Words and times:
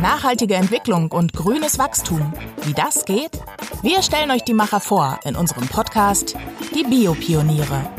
Nachhaltige 0.00 0.54
Entwicklung 0.54 1.12
und 1.12 1.32
grünes 1.32 1.78
Wachstum. 1.78 2.32
Wie 2.62 2.72
das 2.72 3.04
geht? 3.04 3.42
Wir 3.82 4.02
stellen 4.02 4.30
euch 4.30 4.44
die 4.44 4.54
Macher 4.54 4.80
vor 4.80 5.20
in 5.24 5.36
unserem 5.36 5.66
Podcast 5.68 6.36
Die 6.74 6.84
Biopioniere. 6.84 7.90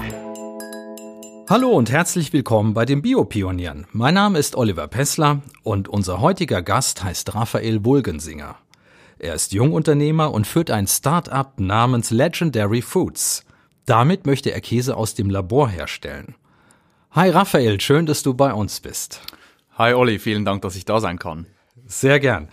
Hallo 1.50 1.70
und 1.70 1.92
herzlich 1.92 2.32
willkommen 2.34 2.74
bei 2.74 2.86
den 2.86 3.02
Biopionieren. 3.02 3.86
Mein 3.92 4.14
Name 4.14 4.40
ist 4.40 4.56
Oliver 4.56 4.88
Pessler 4.88 5.42
und 5.64 5.90
unser 5.90 6.22
heutiger 6.22 6.62
Gast 6.62 7.04
heißt 7.04 7.36
Raphael 7.36 7.84
Wulgensinger. 7.84 8.56
Er 9.20 9.36
ist 9.36 9.52
Jungunternehmer 9.52 10.32
und 10.32 10.48
führt 10.48 10.72
ein 10.72 10.88
Start-up 10.88 11.60
namens 11.60 12.10
Legendary 12.10 12.82
Foods. 12.82 13.46
Damit 13.86 14.26
möchte 14.26 14.52
er 14.52 14.62
Käse 14.62 14.96
aus 14.96 15.14
dem 15.14 15.30
Labor 15.30 15.70
herstellen. 15.70 16.36
Hi 17.12 17.30
Raphael, 17.30 17.82
schön, 17.82 18.06
dass 18.06 18.24
du 18.24 18.34
bei 18.34 18.54
uns 18.54 18.80
bist. 18.80 19.22
Hi 19.82 19.96
Olli, 19.96 20.20
vielen 20.20 20.46
Dank, 20.46 20.62
dass 20.62 20.76
ich 20.76 20.86
da 20.86 21.00
sein 21.00 21.18
kann. 21.18 21.48
Sehr 21.88 22.20
gern. 22.20 22.50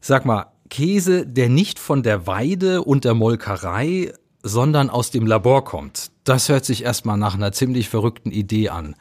Sag 0.00 0.24
mal, 0.24 0.46
Käse, 0.70 1.26
der 1.26 1.50
nicht 1.50 1.78
von 1.78 2.02
der 2.02 2.26
Weide 2.26 2.82
und 2.82 3.04
der 3.04 3.12
Molkerei, 3.12 4.14
sondern 4.42 4.88
aus 4.88 5.10
dem 5.10 5.26
Labor 5.26 5.66
kommt. 5.66 6.10
Das 6.24 6.48
hört 6.48 6.64
sich 6.64 6.82
erstmal 6.82 7.18
nach 7.18 7.34
einer 7.34 7.52
ziemlich 7.52 7.90
verrückten 7.90 8.30
Idee 8.30 8.70
an. 8.70 8.96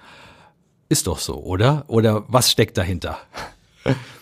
Ist 0.89 1.07
doch 1.07 1.19
so, 1.19 1.41
oder? 1.41 1.85
Oder 1.87 2.25
was 2.27 2.51
steckt 2.51 2.77
dahinter? 2.77 3.17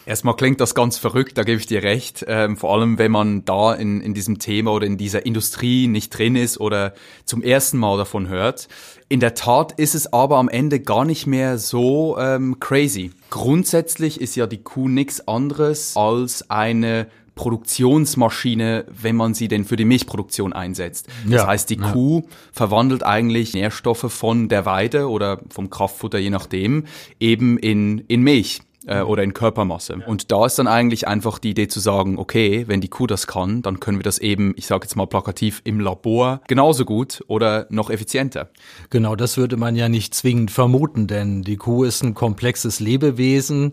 Erstmal 0.06 0.36
klingt 0.36 0.60
das 0.60 0.74
ganz 0.76 0.98
verrückt, 0.98 1.38
da 1.38 1.44
gebe 1.44 1.60
ich 1.60 1.68
dir 1.68 1.84
recht. 1.84 2.26
Ähm, 2.28 2.58
vor 2.58 2.74
allem, 2.74 2.98
wenn 2.98 3.12
man 3.12 3.46
da 3.46 3.74
in, 3.74 4.02
in 4.02 4.14
diesem 4.14 4.40
Thema 4.40 4.72
oder 4.72 4.88
in 4.88 4.98
dieser 4.98 5.26
Industrie 5.26 5.88
nicht 5.88 6.18
drin 6.18 6.36
ist 6.36 6.60
oder 6.60 6.94
zum 7.26 7.44
ersten 7.44 7.78
Mal 7.78 7.98
davon 7.98 8.28
hört. 8.28 8.68
In 9.10 9.20
der 9.20 9.36
Tat 9.36 9.74
ist 9.74 9.94
es 9.94 10.12
aber 10.12 10.38
am 10.38 10.50
Ende 10.50 10.80
gar 10.80 11.06
nicht 11.06 11.28
mehr 11.28 11.58
so 11.58 12.18
ähm, 12.18 12.60
crazy. 12.60 13.12
Grundsätzlich 13.30 14.20
ist 14.20 14.36
ja 14.36 14.48
die 14.48 14.64
Kuh 14.64 14.88
nichts 14.88 15.28
anderes 15.28 15.96
als 15.96 16.50
eine 16.50 17.08
Produktionsmaschine, 17.36 18.86
wenn 18.90 19.16
man 19.16 19.34
sie 19.34 19.48
denn 19.48 19.66
für 19.66 19.76
die 19.76 19.86
Milchproduktion 19.86 20.54
einsetzt. 20.54 21.08
Das 21.26 21.42
ja, 21.42 21.48
heißt, 21.48 21.70
die 21.70 21.78
ja. 21.78 21.92
Kuh 21.92 22.24
verwandelt 22.52 23.04
eigentlich 23.04 23.54
Nährstoffe 23.54 24.12
von 24.12 24.50
der 24.50 24.66
Weide 24.66 25.10
oder 25.10 25.40
vom 25.50 25.70
Kraftfutter, 25.70 26.20
je 26.20 26.30
nachdem, 26.30 26.86
eben 27.20 27.58
in, 27.58 28.00
in 28.08 28.22
Milch 28.22 28.62
äh, 28.88 29.02
oder 29.02 29.24
in 29.24 29.34
Körpermasse. 29.34 30.00
Und 30.06 30.32
da 30.32 30.46
ist 30.46 30.58
dann 30.60 30.68
eigentlich 30.68 31.08
einfach 31.08 31.40
die 31.40 31.52
Idee 31.52 31.68
zu 31.68 31.80
sagen, 31.80 32.18
okay, 32.18 32.66
wenn 32.68 32.82
die 32.82 32.88
Kuh 32.88 33.08
das 33.08 33.28
kann, 33.28 33.62
dann 33.62 33.80
können 33.80 34.00
wir 34.00 34.04
das 34.04 34.18
eben, 34.18 34.54
ich 34.58 34.68
sage 34.68 34.86
jetzt 34.86 34.96
mal 34.96 35.08
plakativ, 35.08 35.62
im 35.64 35.80
Labor 35.80 36.42
genauso 36.48 36.86
gut 36.86 37.24
oder 37.28 37.68
noch 37.70 37.90
effizienter. 37.90 38.50
Genau, 38.90 39.16
das 39.16 39.38
würde 39.38 39.58
man 39.58 39.76
ja 39.76 39.90
nicht 39.90 40.14
zwingend 40.16 40.52
vermuten, 40.52 41.08
denn 41.08 41.44
die 41.44 41.58
Kuh 41.58 41.84
ist 41.84 42.04
ein 42.04 42.14
komplexes 42.14 42.80
Lebewesen. 42.80 43.72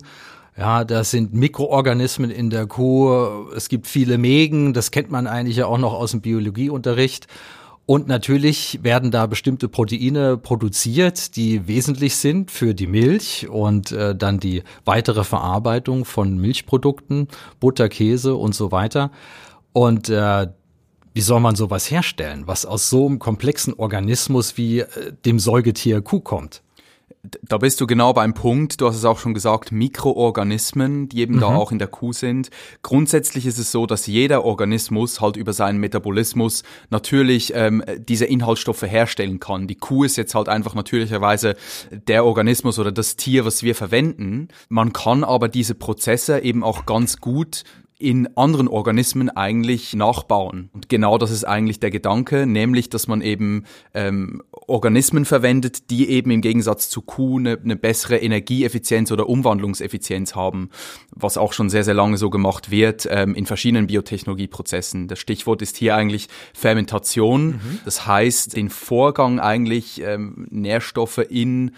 Ja, 0.57 0.83
das 0.83 1.11
sind 1.11 1.33
Mikroorganismen 1.33 2.29
in 2.31 2.49
der 2.49 2.67
Kuh. 2.67 3.47
Es 3.55 3.69
gibt 3.69 3.87
viele 3.87 4.17
Mägen. 4.17 4.73
Das 4.73 4.91
kennt 4.91 5.09
man 5.09 5.25
eigentlich 5.25 5.55
ja 5.55 5.67
auch 5.67 5.77
noch 5.77 5.93
aus 5.93 6.11
dem 6.11 6.19
Biologieunterricht. 6.19 7.27
Und 7.89 8.07
natürlich 8.07 8.83
werden 8.83 9.09
da 9.09 9.25
bestimmte 9.25 9.67
Proteine 9.67 10.37
produziert, 10.37 11.35
die 11.35 11.67
wesentlich 11.67 12.17
sind 12.17 12.51
für 12.51 12.75
die 12.75 12.85
Milch 12.85 13.49
und 13.49 13.91
äh, 13.91 14.15
dann 14.15 14.39
die 14.39 14.61
weitere 14.85 15.23
Verarbeitung 15.23 16.05
von 16.05 16.37
Milchprodukten, 16.37 17.29
Butter, 17.59 17.89
Käse 17.89 18.35
und 18.35 18.53
so 18.53 18.71
weiter. 18.71 19.09
Und 19.73 20.07
äh, 20.07 20.49
wie 21.15 21.21
soll 21.21 21.39
man 21.39 21.55
sowas 21.55 21.89
herstellen, 21.89 22.43
was 22.45 22.63
aus 22.63 22.91
so 22.91 23.07
einem 23.07 23.17
komplexen 23.17 23.73
Organismus 23.73 24.55
wie 24.55 24.81
äh, 24.81 24.87
dem 25.25 25.39
Säugetier 25.39 26.03
Kuh 26.03 26.19
kommt? 26.19 26.61
Da 27.41 27.57
bist 27.57 27.81
du 27.81 27.87
genau 27.87 28.13
beim 28.13 28.33
Punkt. 28.33 28.79
Du 28.79 28.87
hast 28.87 28.95
es 28.95 29.05
auch 29.05 29.19
schon 29.19 29.33
gesagt, 29.33 29.71
Mikroorganismen, 29.71 31.09
die 31.09 31.19
eben 31.19 31.35
mhm. 31.35 31.39
da 31.41 31.47
auch 31.47 31.71
in 31.71 31.79
der 31.79 31.87
Kuh 31.87 32.13
sind. 32.13 32.49
Grundsätzlich 32.81 33.45
ist 33.45 33.57
es 33.57 33.71
so, 33.71 33.85
dass 33.85 34.07
jeder 34.07 34.45
Organismus 34.45 35.19
halt 35.21 35.35
über 35.35 35.53
seinen 35.53 35.79
Metabolismus 35.79 36.63
natürlich 36.89 37.53
ähm, 37.55 37.83
diese 37.97 38.25
Inhaltsstoffe 38.25 38.83
herstellen 38.83 39.39
kann. 39.39 39.67
Die 39.67 39.75
Kuh 39.75 40.03
ist 40.03 40.15
jetzt 40.15 40.35
halt 40.35 40.49
einfach 40.49 40.75
natürlicherweise 40.75 41.55
der 41.91 42.25
Organismus 42.25 42.79
oder 42.79 42.91
das 42.91 43.15
Tier, 43.15 43.45
was 43.45 43.63
wir 43.63 43.75
verwenden. 43.75 44.47
Man 44.69 44.93
kann 44.93 45.23
aber 45.23 45.49
diese 45.49 45.75
Prozesse 45.75 46.39
eben 46.39 46.63
auch 46.63 46.85
ganz 46.85 47.17
gut 47.17 47.63
in 47.99 48.29
anderen 48.37 48.69
Organismen 48.69 49.29
eigentlich 49.29 49.93
nachbauen. 49.93 50.69
Und 50.73 50.87
genau 50.87 51.17
das 51.17 51.31
ist 51.31 51.43
eigentlich 51.43 51.81
der 51.81 51.91
Gedanke, 51.91 52.47
nämlich, 52.47 52.89
dass 52.89 53.07
man 53.09 53.21
eben 53.21 53.65
ähm, 53.93 54.41
Organismen 54.51 55.25
verwendet, 55.25 55.89
die 55.89 56.09
eben 56.09 56.31
im 56.31 56.39
Gegensatz 56.39 56.89
zu 56.89 57.01
Kuh 57.01 57.39
eine, 57.39 57.59
eine 57.61 57.75
bessere 57.75 58.15
Energieeffizienz 58.15 59.11
oder 59.11 59.27
Umwandlungseffizienz 59.27 60.33
haben, 60.33 60.69
was 61.13 61.37
auch 61.37 61.51
schon 61.51 61.69
sehr, 61.69 61.83
sehr 61.83 61.93
lange 61.93 62.17
so 62.17 62.29
gemacht 62.29 62.71
wird 62.71 63.05
ähm, 63.11 63.35
in 63.35 63.45
verschiedenen 63.45 63.87
Biotechnologieprozessen. 63.87 65.09
Das 65.09 65.19
Stichwort 65.19 65.61
ist 65.61 65.75
hier 65.75 65.95
eigentlich 65.97 66.29
Fermentation. 66.53 67.47
Mhm. 67.47 67.79
Das 67.83 68.07
heißt, 68.07 68.55
den 68.55 68.69
Vorgang 68.69 69.41
eigentlich 69.41 70.01
ähm, 70.01 70.47
Nährstoffe 70.49 71.17
in 71.17 71.71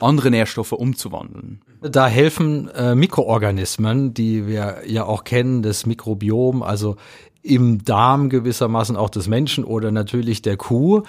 andere 0.00 0.30
Nährstoffe 0.30 0.72
umzuwandeln. 0.72 1.62
Da 1.80 2.06
helfen 2.06 2.68
äh, 2.68 2.94
Mikroorganismen, 2.94 4.14
die 4.14 4.46
wir 4.46 4.82
ja 4.86 5.04
auch 5.04 5.24
kennen, 5.24 5.62
das 5.62 5.86
Mikrobiom, 5.86 6.62
also 6.62 6.96
im 7.42 7.84
Darm 7.84 8.28
gewissermaßen 8.28 8.96
auch 8.96 9.10
des 9.10 9.28
Menschen 9.28 9.64
oder 9.64 9.90
natürlich 9.90 10.42
der 10.42 10.56
Kuh, 10.56 11.02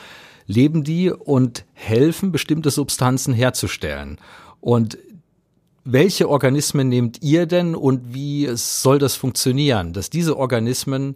leben 0.45 0.83
die 0.83 1.11
und 1.11 1.65
helfen, 1.73 2.31
bestimmte 2.31 2.69
Substanzen 2.69 3.33
herzustellen. 3.33 4.17
Und 4.61 4.97
welche 5.83 6.29
Organismen 6.29 6.89
nehmt 6.89 7.21
ihr 7.21 7.45
denn 7.45 7.75
und 7.75 8.13
wie 8.13 8.49
soll 8.53 8.99
das 8.99 9.15
funktionieren, 9.15 9.93
dass 9.93 10.09
diese 10.09 10.37
Organismen 10.37 11.15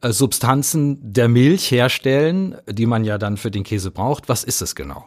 äh, 0.00 0.10
Substanzen 0.10 1.12
der 1.12 1.28
Milch 1.28 1.70
herstellen, 1.70 2.56
die 2.68 2.86
man 2.86 3.04
ja 3.04 3.18
dann 3.18 3.36
für 3.36 3.50
den 3.50 3.62
Käse 3.62 3.90
braucht? 3.90 4.28
Was 4.28 4.44
ist 4.44 4.62
es 4.62 4.74
genau? 4.74 5.06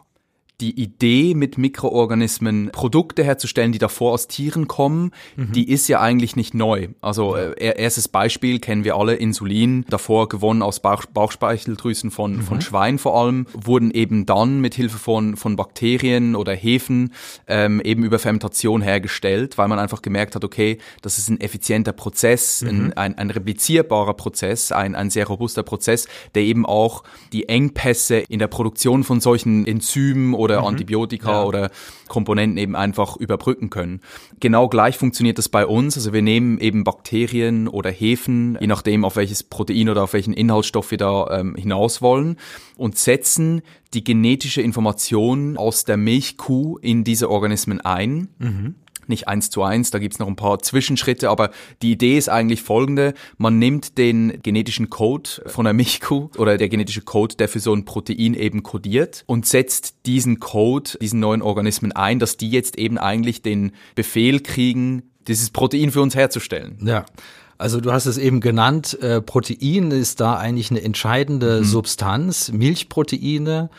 Die 0.64 0.80
Idee, 0.80 1.34
mit 1.34 1.58
Mikroorganismen 1.58 2.70
Produkte 2.72 3.22
herzustellen, 3.22 3.72
die 3.72 3.78
davor 3.78 4.12
aus 4.12 4.28
Tieren 4.28 4.66
kommen, 4.66 5.10
mhm. 5.36 5.52
die 5.52 5.70
ist 5.70 5.88
ja 5.88 6.00
eigentlich 6.00 6.36
nicht 6.36 6.54
neu. 6.54 6.88
Also 7.02 7.36
äh, 7.36 7.54
erstes 7.58 8.08
Beispiel 8.08 8.60
kennen 8.60 8.82
wir 8.82 8.96
alle, 8.96 9.14
Insulin, 9.14 9.84
davor 9.90 10.26
gewonnen 10.26 10.62
aus 10.62 10.80
Bauch, 10.80 11.04
Bauchspeicheldrüsen 11.04 12.10
von, 12.10 12.36
mhm. 12.36 12.42
von 12.42 12.60
Schwein 12.62 12.98
vor 12.98 13.14
allem, 13.20 13.46
wurden 13.52 13.90
eben 13.90 14.24
dann 14.24 14.62
mit 14.62 14.74
Hilfe 14.74 14.96
von, 14.96 15.36
von 15.36 15.56
Bakterien 15.56 16.34
oder 16.34 16.54
Hefen 16.54 17.12
ähm, 17.46 17.82
eben 17.82 18.02
über 18.02 18.18
Fermentation 18.18 18.80
hergestellt, 18.80 19.58
weil 19.58 19.68
man 19.68 19.78
einfach 19.78 20.00
gemerkt 20.00 20.34
hat, 20.34 20.44
okay, 20.44 20.78
das 21.02 21.18
ist 21.18 21.28
ein 21.28 21.40
effizienter 21.40 21.92
Prozess, 21.92 22.62
mhm. 22.62 22.68
ein, 22.68 22.92
ein, 22.94 23.18
ein 23.18 23.30
replizierbarer 23.30 24.14
Prozess, 24.14 24.72
ein, 24.72 24.94
ein 24.94 25.10
sehr 25.10 25.26
robuster 25.26 25.62
Prozess, 25.62 26.08
der 26.34 26.42
eben 26.44 26.64
auch 26.64 27.04
die 27.34 27.50
Engpässe 27.50 28.16
in 28.16 28.38
der 28.38 28.48
Produktion 28.48 29.04
von 29.04 29.20
solchen 29.20 29.66
Enzymen 29.66 30.32
oder 30.32 30.53
mhm. 30.60 30.66
Antibiotika 30.66 31.30
ja. 31.30 31.44
oder 31.44 31.70
Komponenten 32.08 32.58
eben 32.58 32.76
einfach 32.76 33.16
überbrücken 33.16 33.70
können. 33.70 34.00
Genau 34.40 34.68
gleich 34.68 34.96
funktioniert 34.96 35.38
das 35.38 35.48
bei 35.48 35.66
uns. 35.66 35.96
Also 35.96 36.12
wir 36.12 36.22
nehmen 36.22 36.58
eben 36.58 36.84
Bakterien 36.84 37.68
oder 37.68 37.90
Hefen, 37.90 38.58
je 38.60 38.66
nachdem 38.66 39.04
auf 39.04 39.16
welches 39.16 39.42
Protein 39.42 39.88
oder 39.88 40.04
auf 40.04 40.12
welchen 40.12 40.34
Inhaltsstoff 40.34 40.90
wir 40.90 40.98
da 40.98 41.26
ähm, 41.30 41.54
hinaus 41.56 42.02
wollen 42.02 42.36
und 42.76 42.98
setzen 42.98 43.62
die 43.94 44.04
genetische 44.04 44.60
Information 44.60 45.56
aus 45.56 45.84
der 45.84 45.96
Milchkuh 45.96 46.78
in 46.78 47.04
diese 47.04 47.30
Organismen 47.30 47.80
ein. 47.80 48.28
Mhm 48.38 48.74
nicht 49.08 49.28
eins 49.28 49.50
zu 49.50 49.62
eins, 49.62 49.90
da 49.90 49.98
gibt's 49.98 50.18
noch 50.18 50.28
ein 50.28 50.36
paar 50.36 50.58
Zwischenschritte, 50.58 51.30
aber 51.30 51.50
die 51.82 51.92
Idee 51.92 52.18
ist 52.18 52.28
eigentlich 52.28 52.62
folgende. 52.62 53.14
Man 53.38 53.58
nimmt 53.58 53.98
den 53.98 54.40
genetischen 54.42 54.90
Code 54.90 55.30
von 55.46 55.64
der 55.64 55.74
Milchkuh 55.74 56.30
oder 56.36 56.56
der 56.56 56.68
genetische 56.68 57.02
Code, 57.02 57.36
der 57.36 57.48
für 57.48 57.60
so 57.60 57.74
ein 57.74 57.84
Protein 57.84 58.34
eben 58.34 58.62
kodiert 58.62 59.24
und 59.26 59.46
setzt 59.46 60.06
diesen 60.06 60.40
Code, 60.40 60.92
diesen 61.00 61.20
neuen 61.20 61.42
Organismen 61.42 61.92
ein, 61.92 62.18
dass 62.18 62.36
die 62.36 62.50
jetzt 62.50 62.78
eben 62.78 62.98
eigentlich 62.98 63.42
den 63.42 63.72
Befehl 63.94 64.40
kriegen, 64.40 65.02
dieses 65.26 65.50
Protein 65.50 65.90
für 65.90 66.02
uns 66.02 66.14
herzustellen. 66.14 66.78
Ja. 66.84 67.04
Also 67.56 67.80
du 67.80 67.92
hast 67.92 68.06
es 68.06 68.18
eben 68.18 68.40
genannt, 68.40 68.98
äh, 69.00 69.20
Protein 69.20 69.92
ist 69.92 70.20
da 70.20 70.36
eigentlich 70.36 70.70
eine 70.70 70.82
entscheidende 70.82 71.60
mhm. 71.60 71.64
Substanz, 71.64 72.50
Milchproteine 72.50 73.70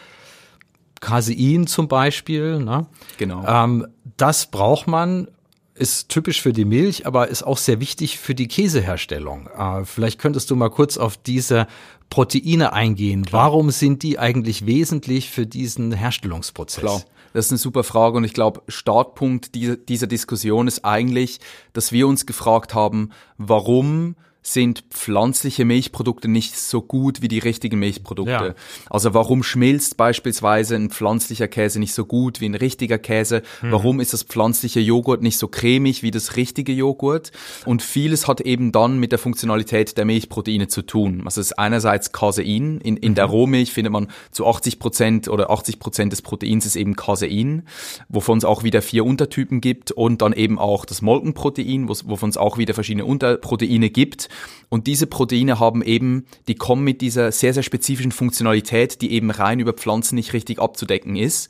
Casein 1.01 1.67
zum 1.67 1.87
Beispiel. 1.87 2.59
Ne? 2.59 2.87
Genau. 3.17 3.45
Ähm, 3.45 3.85
das 4.17 4.47
braucht 4.47 4.87
man, 4.87 5.27
ist 5.75 6.09
typisch 6.09 6.41
für 6.41 6.53
die 6.53 6.65
Milch, 6.65 7.05
aber 7.05 7.27
ist 7.27 7.43
auch 7.43 7.57
sehr 7.57 7.79
wichtig 7.79 8.17
für 8.17 8.33
die 8.33 8.47
Käseherstellung. 8.47 9.47
Äh, 9.47 9.85
vielleicht 9.85 10.19
könntest 10.19 10.49
du 10.49 10.55
mal 10.55 10.69
kurz 10.69 10.97
auf 10.97 11.17
diese 11.17 11.67
Proteine 12.09 12.71
eingehen. 12.73 13.25
Klar. 13.25 13.43
Warum 13.43 13.71
sind 13.71 14.03
die 14.03 14.17
eigentlich 14.17 14.65
wesentlich 14.65 15.29
für 15.29 15.45
diesen 15.45 15.91
Herstellungsprozess? 15.91 16.81
Klar. 16.81 17.03
Das 17.33 17.47
ist 17.47 17.51
eine 17.51 17.57
super 17.57 17.83
Frage 17.83 18.15
und 18.15 18.23
ich 18.23 18.33
glaube, 18.33 18.61
Startpunkt 18.69 19.55
dieser, 19.55 19.75
dieser 19.75 20.07
Diskussion 20.07 20.67
ist 20.67 20.85
eigentlich, 20.85 21.41
dass 21.73 21.91
wir 21.91 22.07
uns 22.07 22.25
gefragt 22.25 22.73
haben, 22.73 23.09
warum 23.37 24.15
sind 24.47 24.83
pflanzliche 24.91 25.65
Milchprodukte 25.65 26.27
nicht 26.27 26.55
so 26.55 26.83
gut 26.83 27.23
wie 27.23 27.27
die 27.27 27.39
richtigen 27.39 27.79
Milchprodukte. 27.79 28.31
Ja. 28.31 28.53
Also 28.91 29.15
warum 29.15 29.41
schmilzt 29.41 29.97
beispielsweise 29.97 30.75
ein 30.75 30.91
pflanzlicher 30.91 31.47
Käse 31.47 31.79
nicht 31.79 31.93
so 31.95 32.05
gut 32.05 32.41
wie 32.41 32.45
ein 32.45 32.53
richtiger 32.53 32.99
Käse? 32.99 33.41
Mhm. 33.63 33.71
Warum 33.71 33.99
ist 33.99 34.13
das 34.13 34.21
pflanzliche 34.21 34.79
Joghurt 34.81 35.23
nicht 35.23 35.39
so 35.39 35.47
cremig 35.47 36.03
wie 36.03 36.11
das 36.11 36.35
richtige 36.35 36.73
Joghurt? 36.73 37.31
Und 37.65 37.81
vieles 37.81 38.27
hat 38.27 38.39
eben 38.41 38.71
dann 38.71 38.99
mit 38.99 39.11
der 39.11 39.17
Funktionalität 39.17 39.97
der 39.97 40.05
Milchproteine 40.05 40.67
zu 40.67 40.83
tun. 40.83 41.23
Also 41.25 41.41
es 41.41 41.47
ist 41.47 41.53
einerseits 41.59 42.11
Casein. 42.11 42.79
In, 42.81 42.97
in 42.97 43.11
Mhm. 43.11 43.15
der 43.15 43.25
Rohmilch 43.25 43.73
findet 43.73 43.93
man 43.93 44.09
zu 44.29 44.45
80 44.45 44.77
Prozent 44.77 45.27
oder 45.27 45.49
80 45.49 45.79
Prozent 45.79 46.11
des 46.11 46.21
Proteins 46.21 46.67
ist 46.67 46.75
eben 46.75 46.95
Casein, 46.95 47.63
wovon 48.09 48.37
es 48.37 48.45
auch 48.45 48.61
wieder 48.61 48.83
vier 48.83 49.05
Untertypen 49.05 49.59
gibt 49.59 49.91
und 49.91 50.21
dann 50.21 50.33
eben 50.33 50.59
auch 50.59 50.85
das 50.85 51.01
Molkenprotein, 51.01 51.89
wo- 51.89 51.95
wovon 52.05 52.29
es 52.29 52.37
auch 52.37 52.59
wieder 52.59 52.75
verschiedene 52.75 53.05
Unterproteine 53.05 53.89
gibt. 53.89 54.29
Und 54.69 54.87
diese 54.87 55.07
Proteine 55.07 55.59
haben 55.59 55.81
eben, 55.81 56.25
die 56.47 56.55
kommen 56.55 56.83
mit 56.83 57.01
dieser 57.01 57.31
sehr, 57.31 57.53
sehr 57.53 57.63
spezifischen 57.63 58.11
Funktionalität, 58.11 59.01
die 59.01 59.11
eben 59.11 59.31
rein 59.31 59.59
über 59.59 59.73
Pflanzen 59.73 60.15
nicht 60.15 60.33
richtig 60.33 60.59
abzudecken 60.59 61.15
ist. 61.15 61.49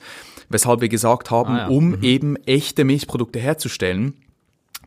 Weshalb 0.50 0.82
wir 0.82 0.90
gesagt 0.90 1.32
haben, 1.32 1.54
Ah 1.54 1.58
ja. 1.60 1.68
um 1.68 2.02
eben 2.04 2.36
echte 2.46 2.84
Milchprodukte 2.84 3.40
herzustellen, 3.40 4.14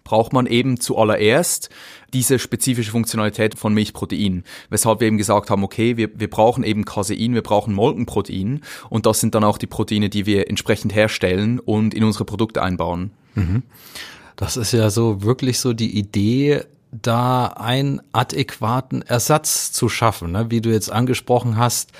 braucht 0.04 0.32
man 0.32 0.46
eben 0.46 0.80
zuallererst 0.80 1.68
diese 2.14 2.38
spezifische 2.38 2.90
Funktionalität 2.90 3.58
von 3.58 3.74
Milchprotein. 3.74 4.42
Weshalb 4.70 5.00
wir 5.00 5.06
eben 5.06 5.18
gesagt 5.18 5.50
haben, 5.50 5.62
okay, 5.62 5.98
wir, 5.98 6.08
wir 6.18 6.30
brauchen 6.30 6.64
eben 6.64 6.86
Casein, 6.86 7.34
wir 7.34 7.42
brauchen 7.42 7.74
Molkenprotein 7.74 8.62
und 8.88 9.04
das 9.04 9.20
sind 9.20 9.34
dann 9.34 9.44
auch 9.44 9.58
die 9.58 9.66
Proteine, 9.66 10.08
die 10.08 10.24
wir 10.24 10.48
entsprechend 10.48 10.94
herstellen 10.94 11.60
und 11.60 11.92
in 11.92 12.04
unsere 12.04 12.24
Produkte 12.24 12.62
einbauen. 12.62 13.10
Das 14.36 14.56
ist 14.56 14.72
ja 14.72 14.88
so 14.88 15.22
wirklich 15.22 15.58
so 15.58 15.74
die 15.74 15.98
Idee, 15.98 16.62
da 16.90 17.46
einen 17.48 18.00
adäquaten 18.12 19.02
Ersatz 19.02 19.72
zu 19.72 19.88
schaffen, 19.88 20.32
ne? 20.32 20.50
wie 20.50 20.60
du 20.60 20.70
jetzt 20.70 20.90
angesprochen 20.90 21.56
hast. 21.56 21.92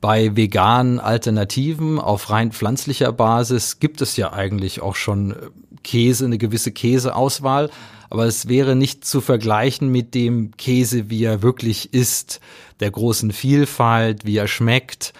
Bei 0.00 0.36
veganen 0.36 1.00
Alternativen 1.00 1.98
auf 1.98 2.30
rein 2.30 2.52
pflanzlicher 2.52 3.12
Basis 3.12 3.80
gibt 3.80 4.00
es 4.02 4.16
ja 4.16 4.32
eigentlich 4.32 4.82
auch 4.82 4.94
schon 4.94 5.32
äh, 5.32 5.36
Käse, 5.82 6.26
eine 6.26 6.38
gewisse 6.38 6.72
Käseauswahl, 6.72 7.70
aber 8.10 8.26
es 8.26 8.48
wäre 8.48 8.76
nicht 8.76 9.04
zu 9.04 9.20
vergleichen 9.20 9.90
mit 9.90 10.14
dem 10.14 10.56
Käse, 10.56 11.10
wie 11.10 11.24
er 11.24 11.42
wirklich 11.42 11.92
ist, 11.92 12.40
der 12.80 12.90
großen 12.90 13.32
Vielfalt, 13.32 14.24
wie 14.24 14.36
er 14.36 14.48
schmeckt 14.48 15.12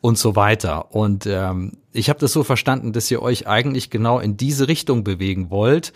und 0.00 0.18
so 0.18 0.36
weiter. 0.36 0.94
Und 0.94 1.26
ähm, 1.26 1.72
ich 1.92 2.08
habe 2.08 2.18
das 2.18 2.32
so 2.32 2.44
verstanden, 2.44 2.92
dass 2.92 3.10
ihr 3.10 3.22
euch 3.22 3.46
eigentlich 3.46 3.90
genau 3.90 4.18
in 4.18 4.36
diese 4.36 4.68
Richtung 4.68 5.04
bewegen 5.04 5.50
wollt, 5.50 5.92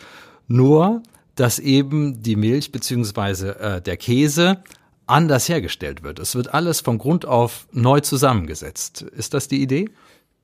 nur 0.49 1.03
dass 1.35 1.59
eben 1.59 2.23
die 2.23 2.37
Milch 2.37 2.73
beziehungsweise 2.73 3.59
äh, 3.59 3.83
der 3.83 3.97
Käse 3.97 4.63
anders 5.07 5.49
hergestellt 5.49 6.03
wird. 6.03 6.19
Es 6.19 6.35
wird 6.35 6.55
alles 6.55 6.81
von 6.81 6.99
Grund 6.99 7.27
auf 7.27 7.67
neu 7.73 8.01
zusammengesetzt. 8.01 9.03
Ist 9.03 9.35
das 9.35 9.49
die 9.49 9.63
Idee? 9.63 9.89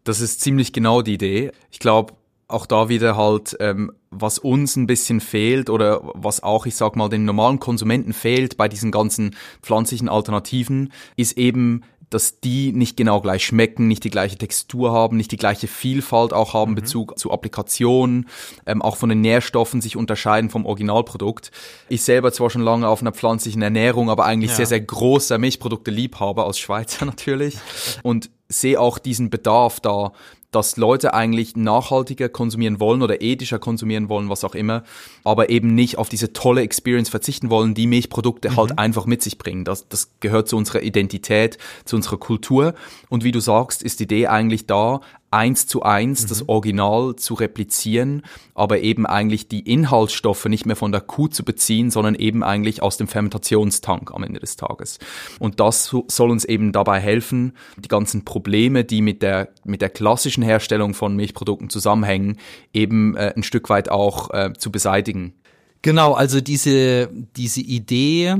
Das 0.05 0.21
ist 0.21 0.41
ziemlich 0.41 0.73
genau 0.73 1.03
die 1.03 1.15
Idee. 1.15 1.53
Ich 1.71 1.79
glaube, 1.79 2.15
auch 2.49 2.67
da 2.67 2.88
wieder 2.88 3.17
halt, 3.17 3.56
ähm, 3.61 3.93
was 4.11 4.38
uns 4.38 4.77
ein 4.77 4.87
bisschen 4.87 5.21
fehlt 5.21 5.69
oder 5.69 6.00
was 6.15 6.43
auch, 6.43 6.67
ich 6.67 6.77
sag 6.77 6.94
mal, 6.94 7.09
den 7.09 7.25
normalen 7.25 7.59
Konsumenten 7.59 8.12
fehlt 8.12 8.56
bei 8.56 8.69
diesen 8.69 8.93
ganzen 8.93 9.35
pflanzlichen 9.62 10.09
Alternativen, 10.09 10.93
ist 11.17 11.37
eben, 11.37 11.83
dass 12.11 12.41
die 12.41 12.73
nicht 12.73 12.97
genau 12.97 13.20
gleich 13.20 13.44
schmecken, 13.44 13.88
nicht 13.88 14.05
die 14.05 14.11
gleiche 14.11 14.37
Textur 14.38 14.93
haben, 14.93 15.17
nicht 15.17 15.32
die 15.32 15.37
gleiche 15.37 15.67
Vielfalt 15.67 16.32
auch 16.32 16.55
haben, 16.55 16.73
Mhm. 16.73 16.76
Bezug 16.76 17.19
zu 17.19 17.31
Applikationen, 17.32 18.29
ähm, 18.64 18.81
auch 18.82 18.97
von 18.97 19.08
den 19.08 19.20
Nährstoffen 19.20 19.81
sich 19.81 19.97
unterscheiden 19.97 20.49
vom 20.50 20.67
Originalprodukt. 20.67 21.50
Ich 21.88 22.03
selber 22.03 22.32
zwar 22.32 22.50
schon 22.50 22.62
lange 22.62 22.88
auf 22.88 23.00
einer 23.00 23.12
pflanzlichen 23.12 23.62
Ernährung, 23.62 24.08
aber 24.11 24.25
eigentlich 24.25 24.50
Ja. 24.53 24.56
sehr, 24.58 24.67
sehr 24.67 24.81
großer 24.81 25.38
Milchprodukte-Liebhaber 25.38 26.44
aus 26.44 26.58
Schweizer 26.58 27.05
natürlich 27.06 27.56
und 28.03 28.31
sehe 28.49 28.81
auch 28.81 28.99
diesen 28.99 29.29
Bedarf 29.31 29.81
da, 29.81 30.12
dass 30.56 30.79
Leute 30.79 31.12
eigentlich 31.12 31.55
nachhaltiger 31.55 32.31
konsumieren 32.31 32.81
wollen 32.81 33.03
oder 33.03 33.20
ethischer 33.20 33.58
konsumieren 33.58 34.08
wollen, 34.08 34.31
was 34.31 34.43
auch 34.43 34.55
immer, 34.55 34.85
aber 35.23 35.50
eben 35.50 35.75
nicht 35.75 35.99
auf 35.99 36.08
diese 36.08 36.32
tolle 36.32 36.62
Experience 36.62 37.11
verzichten 37.11 37.50
wollen, 37.50 37.75
die 37.75 37.87
Milchprodukte 37.87 38.56
halt 38.56 38.79
einfach 38.79 39.05
mit 39.05 39.23
sich 39.23 39.37
bringen. 39.37 39.67
Das, 39.67 39.87
das 39.88 40.12
gehört 40.20 40.49
zu 40.49 40.56
unserer 40.56 40.81
Identität, 40.81 41.58
zu 41.85 41.97
unserer 41.97 42.17
Kultur. 42.17 42.75
Und 43.11 43.23
wie 43.23 43.32
du 43.32 43.41
sagst, 43.41 43.82
ist 43.82 44.00
die 44.00 44.05
Idee 44.05 44.29
eigentlich 44.29 44.64
da, 44.67 45.03
eins 45.31 45.67
zu 45.67 45.82
eins 45.82 46.26
das 46.26 46.49
Original 46.49 47.17
zu 47.17 47.34
replizieren, 47.34 48.23
aber 48.55 48.81
eben 48.81 49.06
eigentlich 49.06 49.49
die 49.49 49.61
Inhaltsstoffe 49.61 50.46
nicht 50.46 50.67
mehr 50.67 50.76
von 50.76 50.93
der 50.93 51.00
Kuh 51.00 51.28
zu 51.28 51.44
beziehen, 51.44 51.90
sondern 51.90 52.14
eben 52.14 52.43
eigentlich 52.43 52.82
aus 52.82 52.96
dem 52.96 53.08
Fermentationstank 53.08 54.12
am 54.12 54.23
Ende 54.23 54.40
des 54.40 54.56
Tages. 54.56 54.99
Und 55.38 55.61
das 55.61 55.87
so- 55.87 56.05
soll 56.08 56.31
uns 56.31 56.44
eben 56.44 56.73
dabei 56.73 57.00
helfen, 57.00 57.52
die 57.76 57.88
ganzen 57.88 58.25
Probleme, 58.25 58.84
die 58.84 59.02
mit 59.02 59.23
der, 59.23 59.49
mit 59.64 59.82
der 59.82 59.90
klassischen 59.90 60.43
Herstellung 60.43 60.94
von 60.94 61.17
Milchprodukten 61.17 61.70
zusammenhängen, 61.70 62.38
eben 62.73 63.17
äh, 63.17 63.32
ein 63.37 63.43
Stück 63.43 63.69
weit 63.69 63.90
auch 63.90 64.31
äh, 64.31 64.52
zu 64.56 64.70
beseitigen. 64.70 65.34
Genau, 65.82 66.14
also 66.14 66.40
diese, 66.40 67.11
diese 67.37 67.61
Idee, 67.61 68.37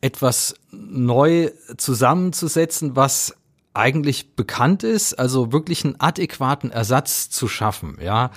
etwas 0.00 0.54
neu 0.70 1.50
zusammenzusetzen, 1.76 2.94
was 2.94 3.34
eigentlich 3.78 4.34
bekannt 4.34 4.82
ist, 4.82 5.14
also 5.14 5.52
wirklich 5.52 5.84
einen 5.84 6.00
adäquaten 6.00 6.70
Ersatz 6.70 7.30
zu 7.30 7.48
schaffen, 7.48 7.96
ja, 8.02 8.30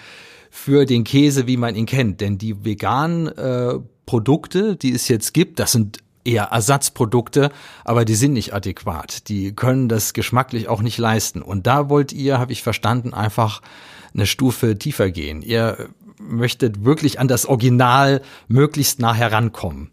für 0.50 0.86
den 0.86 1.04
Käse, 1.04 1.48
wie 1.48 1.58
man 1.58 1.76
ihn 1.76 1.86
kennt. 1.86 2.22
Denn 2.22 2.38
die 2.38 2.64
veganen 2.64 3.28
äh, 3.28 3.80
Produkte, 4.06 4.76
die 4.76 4.92
es 4.92 5.08
jetzt 5.08 5.34
gibt, 5.34 5.60
das 5.60 5.72
sind 5.72 6.00
eher 6.24 6.46
Ersatzprodukte, 6.46 7.52
aber 7.84 8.06
die 8.06 8.16
sind 8.16 8.34
nicht 8.34 8.54
adäquat. 8.54 9.28
Die 9.28 9.54
können 9.56 9.90
das 9.90 10.14
geschmacklich 10.14 10.68
auch 10.68 10.82
nicht 10.82 10.98
leisten. 10.98 11.42
Und 11.42 11.68
da 11.68 11.90
wollt 11.90 12.14
ihr, 12.14 12.38
habe 12.38 12.52
ich 12.52 12.64
verstanden, 12.64 13.14
einfach 13.14 13.62
eine 14.14 14.28
Stufe 14.28 14.78
tiefer 14.78 15.10
gehen. 15.10 15.42
Ihr 15.42 15.90
möchtet 16.20 16.84
wirklich 16.86 17.20
an 17.20 17.28
das 17.28 17.46
Original 17.46 18.22
möglichst 18.48 19.00
nah 19.00 19.14
herankommen. 19.14 19.90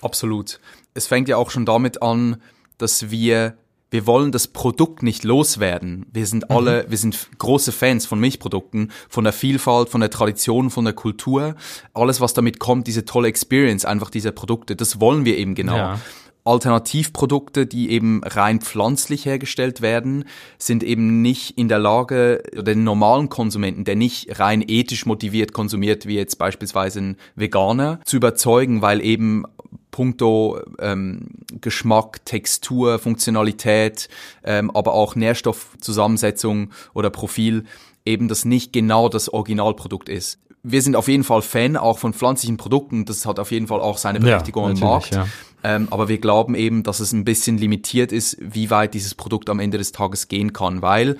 Absolut. 0.00 0.60
Es 0.94 1.06
fängt 1.06 1.28
ja 1.28 1.36
auch 1.36 1.50
schon 1.50 1.66
damit 1.66 2.02
an, 2.02 2.36
dass 2.78 3.10
wir 3.10 3.56
wir 3.92 4.06
wollen 4.06 4.32
das 4.32 4.48
Produkt 4.48 5.02
nicht 5.02 5.22
loswerden. 5.22 6.06
Wir 6.10 6.26
sind 6.26 6.50
alle, 6.50 6.86
wir 6.88 6.96
sind 6.96 7.28
große 7.36 7.72
Fans 7.72 8.06
von 8.06 8.18
Milchprodukten, 8.18 8.90
von 9.10 9.22
der 9.22 9.34
Vielfalt, 9.34 9.90
von 9.90 10.00
der 10.00 10.08
Tradition, 10.08 10.70
von 10.70 10.86
der 10.86 10.94
Kultur. 10.94 11.56
Alles, 11.92 12.22
was 12.22 12.32
damit 12.32 12.58
kommt, 12.58 12.86
diese 12.86 13.04
tolle 13.04 13.28
Experience 13.28 13.84
einfach 13.84 14.08
dieser 14.08 14.32
Produkte, 14.32 14.76
das 14.76 14.98
wollen 14.98 15.26
wir 15.26 15.36
eben 15.36 15.54
genau. 15.54 15.76
Ja. 15.76 16.00
Alternativprodukte, 16.44 17.66
die 17.66 17.90
eben 17.90 18.24
rein 18.24 18.60
pflanzlich 18.60 19.26
hergestellt 19.26 19.80
werden, 19.80 20.24
sind 20.58 20.82
eben 20.82 21.22
nicht 21.22 21.56
in 21.56 21.68
der 21.68 21.78
Lage, 21.78 22.42
den 22.52 22.82
normalen 22.82 23.28
Konsumenten, 23.28 23.84
der 23.84 23.94
nicht 23.94 24.40
rein 24.40 24.64
ethisch 24.66 25.06
motiviert 25.06 25.52
konsumiert, 25.52 26.06
wie 26.06 26.16
jetzt 26.16 26.38
beispielsweise 26.38 27.00
ein 27.00 27.16
Veganer, 27.36 28.00
zu 28.04 28.16
überzeugen, 28.16 28.82
weil 28.82 29.04
eben 29.04 29.44
puncto 29.92 30.58
ähm, 30.80 31.28
Geschmack, 31.60 32.24
Textur, 32.24 32.98
Funktionalität, 32.98 34.08
ähm, 34.42 34.72
aber 34.72 34.94
auch 34.94 35.14
Nährstoffzusammensetzung 35.14 36.70
oder 36.94 37.10
Profil 37.10 37.64
eben 38.04 38.26
das 38.26 38.44
nicht 38.44 38.72
genau 38.72 39.08
das 39.08 39.28
Originalprodukt 39.28 40.08
ist. 40.08 40.40
Wir 40.64 40.82
sind 40.82 40.96
auf 40.96 41.06
jeden 41.08 41.24
Fall 41.24 41.42
Fan 41.42 41.76
auch 41.76 41.98
von 41.98 42.12
pflanzlichen 42.12 42.56
Produkten. 42.56 43.04
Das 43.04 43.26
hat 43.26 43.38
auf 43.38 43.50
jeden 43.50 43.66
Fall 43.66 43.80
auch 43.80 43.98
seine 43.98 44.20
Berechtigung 44.20 44.64
am 44.64 44.70
natürlich, 44.70 44.88
Markt. 44.88 45.14
ja. 45.14 45.26
Ähm, 45.64 45.88
aber 45.90 46.08
wir 46.08 46.18
glauben 46.18 46.54
eben, 46.54 46.82
dass 46.82 47.00
es 47.00 47.12
ein 47.12 47.24
bisschen 47.24 47.58
limitiert 47.58 48.10
ist, 48.12 48.36
wie 48.40 48.70
weit 48.70 48.94
dieses 48.94 49.14
Produkt 49.14 49.50
am 49.50 49.60
Ende 49.60 49.78
des 49.78 49.92
Tages 49.92 50.28
gehen 50.28 50.52
kann, 50.52 50.82
weil 50.82 51.18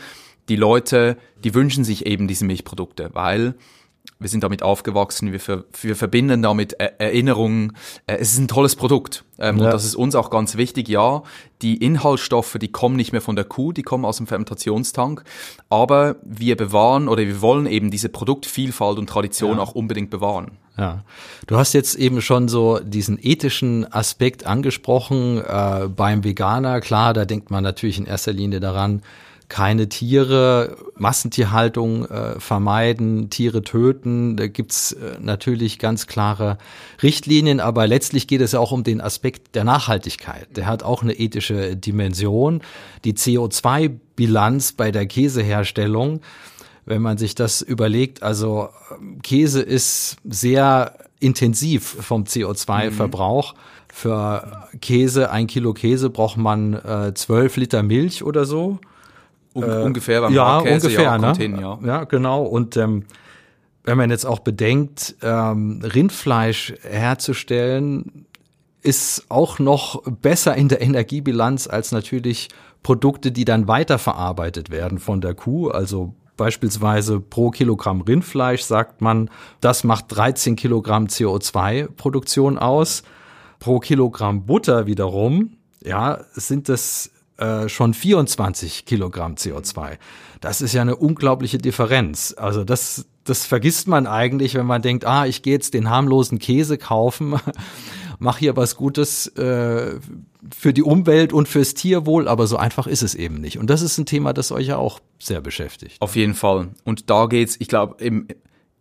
die 0.49 0.57
Leute, 0.57 1.17
die 1.45 1.55
wünschen 1.55 1.85
sich 1.85 2.07
eben 2.07 2.26
diese 2.26 2.45
Milchprodukte, 2.45 3.11
weil 3.12 3.55
wir 4.23 4.29
sind 4.31 4.43
damit 4.45 4.62
aufgewachsen, 4.62 5.33
wir, 5.33 5.41
ver 5.41 5.64
wir 5.81 5.97
verbinden 5.97 6.43
damit 6.43 6.75
er 6.75 7.00
Erinnerungen. 7.00 7.76
Äh, 8.07 8.17
es 8.17 8.33
ist 8.33 8.38
ein 8.38 8.49
tolles 8.49 8.76
Produkt 8.76 9.25
ähm, 9.38 9.59
Ja. 9.59 9.64
und 9.67 9.71
das 9.73 9.85
ist 9.85 9.95
uns 9.97 10.14
auch 10.14 10.31
ganz 10.31 10.57
wichtig. 10.57 10.88
Ja, 10.88 11.23
die 11.61 11.76
Inhaltsstoffe, 11.76 12.57
die 12.61 12.69
kommen 12.69 12.97
nicht 12.97 13.12
mehr 13.12 13.21
von 13.21 13.37
der 13.37 13.45
Kuh, 13.45 13.73
die 13.73 13.83
kommen 13.83 14.05
aus 14.05 14.17
dem 14.17 14.26
Fermentationstank, 14.26 15.25
aber 15.69 16.17
wir 16.25 16.57
bewahren 16.57 17.09
oder 17.09 17.23
wir 17.23 17.41
wollen 17.43 17.67
eben 17.67 17.91
diese 17.91 18.09
Produktvielfalt 18.09 18.99
und 18.99 19.09
Tradition 19.09 19.59
auch 19.59 19.73
unbedingt 19.75 20.11
bewahren. 20.11 20.52
Ja, 20.79 21.05
du 21.47 21.57
hast 21.59 21.75
jetzt 21.75 21.97
eben 21.97 22.23
schon 22.23 22.49
so 22.49 22.79
diesen 22.79 23.19
ethischen 23.21 23.93
Aspekt 23.93 24.47
angesprochen 24.47 25.43
äh, 25.47 25.88
beim 25.88 26.25
Veganer. 26.25 26.81
Klar, 26.81 27.12
da 27.12 27.26
denkt 27.26 27.50
man 27.50 27.62
natürlich 27.62 27.99
in 27.99 28.07
erster 28.07 28.33
Linie 28.33 28.59
daran, 28.59 29.02
keine 29.52 29.90
Tiere, 29.90 30.78
Massentierhaltung 30.97 32.06
äh, 32.06 32.40
vermeiden, 32.40 33.28
Tiere 33.28 33.61
töten. 33.61 34.35
Da 34.35 34.47
gibt's 34.47 34.92
äh, 34.92 35.18
natürlich 35.21 35.78
ganz 35.78 36.06
klare 36.06 36.56
Richtlinien, 37.02 37.61
aber 37.61 37.87
letztlich 37.87 38.26
geht 38.26 38.40
es 38.40 38.52
ja 38.52 38.61
auch 38.61 38.73
um 38.73 38.82
den 38.82 39.02
Aspekt 39.02 39.54
der 39.54 39.64
Nachhaltigkeit. 39.64 40.56
Der 40.56 40.64
hat 40.64 40.82
auch 40.82 41.02
eine 41.02 41.12
ethische 41.12 41.76
Dimension. 41.76 42.62
Die 43.04 43.12
CO2-Bilanz 43.12 44.73
bei 44.73 44.90
der 44.90 45.04
Käseherstellung 45.04 46.23
wenn 46.85 47.00
man 47.00 47.16
sich 47.16 47.37
das 47.37 47.62
überlegt, 47.62 48.25
also 48.25 48.71
ähm, 48.90 49.23
Käse 49.23 49.62
ist 49.62 50.16
sehr 50.25 50.99
intensiv 51.21 51.85
vom 52.00 52.25
CO2-Verbrauch. 52.25 53.54
Mhm. 53.54 53.59
Für 53.94 54.68
Käse, 54.80 55.30
ein 55.30 55.47
Kilo 55.47 55.75
Käse 55.75 56.11
braucht 56.11 56.38
man 56.38 56.75
äh, 56.75 57.14
12 57.14 57.56
Liter 57.59 57.85
Milch 57.85 58.25
oder 58.25 58.47
so. 58.47 58.80
Un 59.54 59.62
äh, 59.62 59.82
ungefähr 59.82 60.21
beim 60.21 60.32
ja, 60.32 60.62
Käse, 60.62 60.87
ungefähr, 60.87 61.04
ja, 61.04 61.18
ne? 61.18 61.35
Hin, 61.35 61.59
ja. 61.59 61.78
ja, 61.85 62.04
genau. 62.04 62.44
Und 62.44 62.76
ähm, 62.76 63.04
wenn 63.85 63.99
man 63.99 64.11
jetzt 64.11 64.25
auch 64.25 64.38
bedenkt, 64.38 65.16
ähm, 65.23 65.82
Rindfleisch 65.82 66.75
herzustellen, 66.82 68.26
ist 68.82 69.26
auch 69.28 69.59
noch 69.59 70.02
besser 70.02 70.56
in 70.56 70.68
der 70.68 70.80
Energiebilanz 70.80 71.68
als 71.68 71.92
natürlich 71.92 72.49
Produkte, 72.82 73.30
die 73.30 73.44
dann 73.44 73.68
weiterverarbeitet 73.68 74.71
werden 74.71 74.99
von 74.99 75.21
der 75.21 75.35
Kuh. 75.35 75.68
Also 75.68 76.14
beispielsweise 76.37 77.21
pro 77.21 77.50
Kilogramm 77.50 78.00
Rindfleisch 78.00 78.62
sagt 78.62 79.00
man, 79.00 79.30
das 79.61 79.85
macht 79.85 80.06
13 80.09 80.56
Kilogramm 80.56 81.06
CO2-Produktion 81.06 82.59
aus. 82.59 83.04
Pro 83.61 83.78
Kilogramm 83.78 84.47
Butter 84.47 84.87
wiederum, 84.87 85.52
ja, 85.85 86.21
sind 86.32 86.68
das 86.68 87.12
äh, 87.37 87.69
schon 87.69 87.95
24 87.95 88.85
Kilogramm 88.85 89.35
CO2. 89.35 89.99
Das 90.41 90.61
ist 90.61 90.73
ja 90.73 90.83
eine 90.83 90.97
unglaubliche 90.97 91.59
Differenz. 91.59 92.35
Also 92.37 92.65
das, 92.65 93.07
das 93.25 93.47
vergisst 93.47 93.89
man 93.89 94.07
eigentlich, 94.07 94.55
wenn 94.55 94.67
man 94.67 94.83
denkt, 94.83 95.05
ah, 95.05 95.27
ich 95.27 95.43
gehe 95.43 95.55
jetzt 95.55 95.75
den 95.75 95.89
harmlosen 95.89 96.39
Käse 96.39 96.79
kaufen, 96.79 97.37
mache 98.19 98.41
hier 98.41 98.57
was 98.57 98.77
Gutes 98.77 99.29
äh, 99.37 99.99
für 100.57 100.73
die 100.73 100.83
Umwelt 100.83 101.33
und 101.33 101.49
fürs 101.49 101.75
Tierwohl, 101.75 102.29
aber 102.29 102.47
so 102.47 102.57
einfach 102.57 102.87
ist 102.87 103.03
es 103.03 103.15
eben 103.15 103.41
nicht. 103.41 103.59
Und 103.59 103.71
das 103.71 103.83
ist 103.83 103.99
ein 103.99 104.07
Thema, 104.07 104.33
das 104.33 104.53
euch 104.53 104.67
ja 104.67 104.77
auch 104.77 105.01
sehr 105.19 105.41
beschäftigt. 105.41 105.97
Auf 106.01 106.17
jeden 106.17 106.35
Fall. 106.35 106.71
Und 106.85 107.11
da 107.11 107.27
geht's, 107.27 107.57
ich 107.59 107.69
glaube, 107.69 108.03
im 108.03 108.27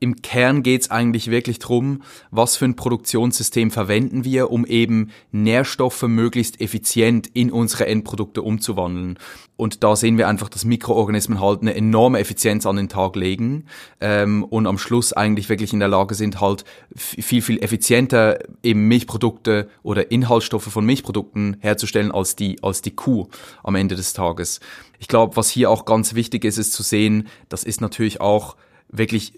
im 0.02 0.24
Kern 0.24 0.64
geht's 0.64 0.90
eigentlich 0.90 1.30
wirklich 1.30 1.60
drum, 1.60 2.02
was 2.32 2.58
für 2.58 2.66
ein 2.66 2.76
Produktionssystem 2.76 3.70
verwenden 3.70 4.26
wir, 4.26 4.50
um 4.50 4.66
eben 4.66 5.12
Nährstoffe 5.32 6.02
möglichst 6.02 6.60
effizient 6.60 7.28
in 7.34 7.52
unsere 7.52 7.86
Endprodukte 7.86 8.42
umzuwandeln. 8.42 9.20
Und 9.58 9.84
da 9.84 9.96
sehen 9.96 10.18
wir 10.18 10.28
einfach, 10.28 10.50
dass 10.50 10.66
Mikroorganismen 10.66 11.40
halt 11.40 11.62
eine 11.62 11.76
enorme 11.76 12.18
Effizienz 12.18 12.66
an 12.66 12.78
den 12.78 12.90
Tag 12.90 13.16
legen 13.16 13.66
ähm, 14.00 14.44
und 14.44 14.66
am 14.66 14.80
Schluss 14.80 15.14
eigentlich 15.14 15.50
wirklich 15.50 15.72
in 15.72 15.80
der 15.80 15.88
Lage 15.88 16.16
sind, 16.16 16.42
halt 16.42 16.66
viel, 16.96 17.44
viel 17.44 17.64
effizienter 17.64 18.40
eben 18.64 18.88
Milchprodukte 18.88 19.70
oder 19.84 20.10
Inhaltsstoffe 20.10 20.64
von 20.64 20.84
Milchprodukten 20.84 21.58
herzustellen 21.60 22.12
als 22.12 22.36
die, 22.36 22.58
als 22.64 22.82
die 22.82 22.96
Kuh 22.96 23.28
am 23.62 23.76
Ende 23.76 23.96
des 23.96 24.14
Tages. 24.14 24.62
Ich 24.98 25.08
glaube, 25.08 25.36
was 25.36 25.52
hier 25.52 25.70
auch 25.70 25.86
ganz 25.86 26.16
wichtig 26.16 26.44
ist, 26.44 26.58
ist 26.58 26.74
zu 26.74 26.82
sehen, 26.82 27.28
das 27.50 27.64
ist 27.64 27.82
natürlich 27.82 28.20
auch 28.20 28.56
wirklich 28.92 29.34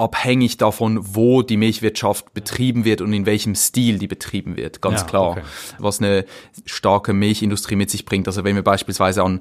abhängig 0.00 0.56
davon, 0.56 0.98
wo 1.14 1.42
die 1.42 1.58
Milchwirtschaft 1.58 2.32
betrieben 2.32 2.86
wird 2.86 3.02
und 3.02 3.12
in 3.12 3.26
welchem 3.26 3.54
Stil 3.54 3.98
die 3.98 4.06
betrieben 4.06 4.56
wird, 4.56 4.80
ganz 4.80 5.02
ja, 5.02 5.06
klar. 5.06 5.30
Okay. 5.32 5.42
Was 5.78 6.00
eine 6.00 6.24
starke 6.64 7.12
Milchindustrie 7.12 7.76
mit 7.76 7.90
sich 7.90 8.06
bringt. 8.06 8.26
Also 8.26 8.42
wenn 8.42 8.56
wir 8.56 8.62
beispielsweise 8.62 9.22
an 9.22 9.40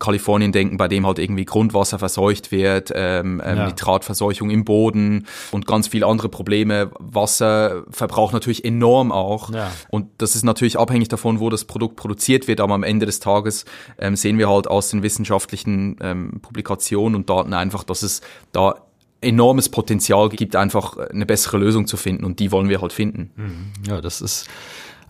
Kalifornien 0.00 0.50
denken, 0.50 0.78
bei 0.78 0.88
dem 0.88 1.06
halt 1.06 1.20
irgendwie 1.20 1.44
Grundwasser 1.44 2.00
verseucht 2.00 2.50
wird, 2.50 2.92
ähm, 2.94 3.40
ähm, 3.44 3.58
ja. 3.58 3.66
Nitratverseuchung 3.66 4.50
im 4.50 4.64
Boden 4.64 5.26
und 5.52 5.66
ganz 5.66 5.86
viele 5.86 6.06
andere 6.06 6.28
Probleme. 6.28 6.90
Wasser 6.98 7.84
verbraucht 7.90 8.32
natürlich 8.32 8.64
enorm 8.64 9.12
auch. 9.12 9.52
Ja. 9.52 9.70
Und 9.90 10.08
das 10.18 10.34
ist 10.34 10.42
natürlich 10.42 10.76
abhängig 10.76 11.08
davon, 11.08 11.38
wo 11.38 11.50
das 11.50 11.64
Produkt 11.64 11.94
produziert 11.94 12.48
wird. 12.48 12.60
Aber 12.60 12.74
am 12.74 12.82
Ende 12.82 13.06
des 13.06 13.20
Tages 13.20 13.64
ähm, 13.98 14.16
sehen 14.16 14.38
wir 14.38 14.48
halt 14.48 14.66
aus 14.66 14.90
den 14.90 15.04
wissenschaftlichen 15.04 15.96
ähm, 16.00 16.40
Publikationen 16.42 17.14
und 17.14 17.30
Daten 17.30 17.54
einfach, 17.54 17.84
dass 17.84 18.02
es 18.02 18.22
da 18.50 18.74
enormes 19.20 19.68
Potenzial 19.68 20.28
gibt, 20.28 20.56
einfach 20.56 20.96
eine 20.96 21.26
bessere 21.26 21.58
Lösung 21.58 21.86
zu 21.86 21.96
finden 21.96 22.24
und 22.24 22.38
die 22.40 22.52
wollen 22.52 22.68
wir 22.68 22.80
halt 22.80 22.92
finden. 22.92 23.30
Mhm. 23.36 23.72
Ja, 23.86 24.00
das 24.00 24.20
ist 24.20 24.46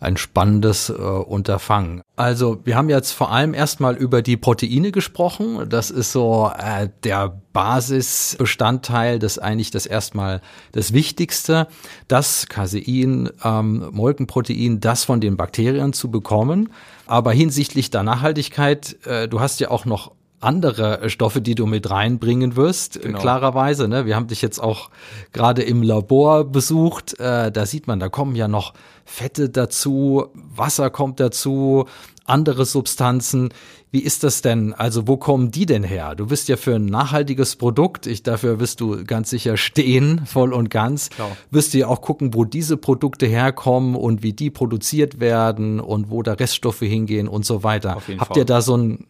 ein 0.00 0.16
spannendes 0.16 0.88
äh, 0.88 0.92
Unterfangen. 0.94 2.00
Also 2.16 2.60
wir 2.64 2.76
haben 2.76 2.88
jetzt 2.88 3.12
vor 3.12 3.30
allem 3.30 3.52
erstmal 3.52 3.96
über 3.96 4.22
die 4.22 4.38
Proteine 4.38 4.92
gesprochen. 4.92 5.68
Das 5.68 5.90
ist 5.90 6.12
so 6.12 6.50
äh, 6.58 6.88
der 7.04 7.40
Basisbestandteil, 7.52 9.18
das 9.18 9.38
eigentlich 9.38 9.70
das 9.70 9.84
erstmal 9.84 10.40
das 10.72 10.94
Wichtigste, 10.94 11.68
das 12.08 12.46
Casein, 12.48 13.28
ähm, 13.44 13.90
Molkenprotein, 13.92 14.80
das 14.80 15.04
von 15.04 15.20
den 15.20 15.36
Bakterien 15.36 15.92
zu 15.92 16.10
bekommen. 16.10 16.72
Aber 17.06 17.32
hinsichtlich 17.32 17.90
der 17.90 18.02
Nachhaltigkeit, 18.02 18.96
äh, 19.04 19.28
du 19.28 19.40
hast 19.40 19.60
ja 19.60 19.70
auch 19.70 19.84
noch 19.84 20.12
andere 20.40 21.10
Stoffe, 21.10 21.42
die 21.42 21.54
du 21.54 21.66
mit 21.66 21.90
reinbringen 21.90 22.56
wirst, 22.56 23.00
genau. 23.02 23.18
klarerweise. 23.18 23.88
Ne? 23.88 24.06
Wir 24.06 24.16
haben 24.16 24.26
dich 24.26 24.40
jetzt 24.40 24.58
auch 24.58 24.90
gerade 25.32 25.62
im 25.62 25.82
Labor 25.82 26.44
besucht. 26.44 27.18
Äh, 27.20 27.52
da 27.52 27.66
sieht 27.66 27.86
man, 27.86 28.00
da 28.00 28.08
kommen 28.08 28.34
ja 28.34 28.48
noch 28.48 28.72
Fette 29.04 29.50
dazu, 29.50 30.28
Wasser 30.34 30.88
kommt 30.88 31.20
dazu, 31.20 31.86
andere 32.24 32.64
Substanzen. 32.64 33.50
Wie 33.90 34.00
ist 34.00 34.22
das 34.22 34.40
denn? 34.40 34.72
Also 34.72 35.08
wo 35.08 35.16
kommen 35.16 35.50
die 35.50 35.66
denn 35.66 35.82
her? 35.82 36.14
Du 36.14 36.26
bist 36.26 36.48
ja 36.48 36.56
für 36.56 36.76
ein 36.76 36.86
nachhaltiges 36.86 37.56
Produkt, 37.56 38.06
ich 38.06 38.22
dafür 38.22 38.60
wirst 38.60 38.80
du 38.80 39.04
ganz 39.04 39.30
sicher 39.30 39.56
stehen, 39.56 40.22
voll 40.26 40.54
und 40.54 40.70
ganz. 40.70 41.10
Klar. 41.10 41.36
Wirst 41.50 41.74
du 41.74 41.78
ja 41.78 41.88
auch 41.88 42.00
gucken, 42.00 42.32
wo 42.32 42.44
diese 42.44 42.76
Produkte 42.76 43.26
herkommen 43.26 43.94
und 43.96 44.22
wie 44.22 44.32
die 44.32 44.50
produziert 44.50 45.20
werden 45.20 45.80
und 45.80 46.08
wo 46.08 46.22
da 46.22 46.34
Reststoffe 46.34 46.80
hingehen 46.80 47.28
und 47.28 47.44
so 47.44 47.62
weiter. 47.62 47.96
Habt 47.96 48.28
Fall. 48.28 48.36
ihr 48.38 48.44
da 48.44 48.62
so 48.62 48.76
ein 48.76 49.06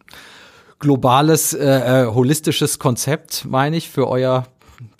globales, 0.81 1.53
äh, 1.53 2.03
äh, 2.03 2.05
holistisches 2.07 2.77
Konzept, 2.77 3.45
meine 3.45 3.77
ich, 3.77 3.89
für 3.89 4.09
euer 4.09 4.47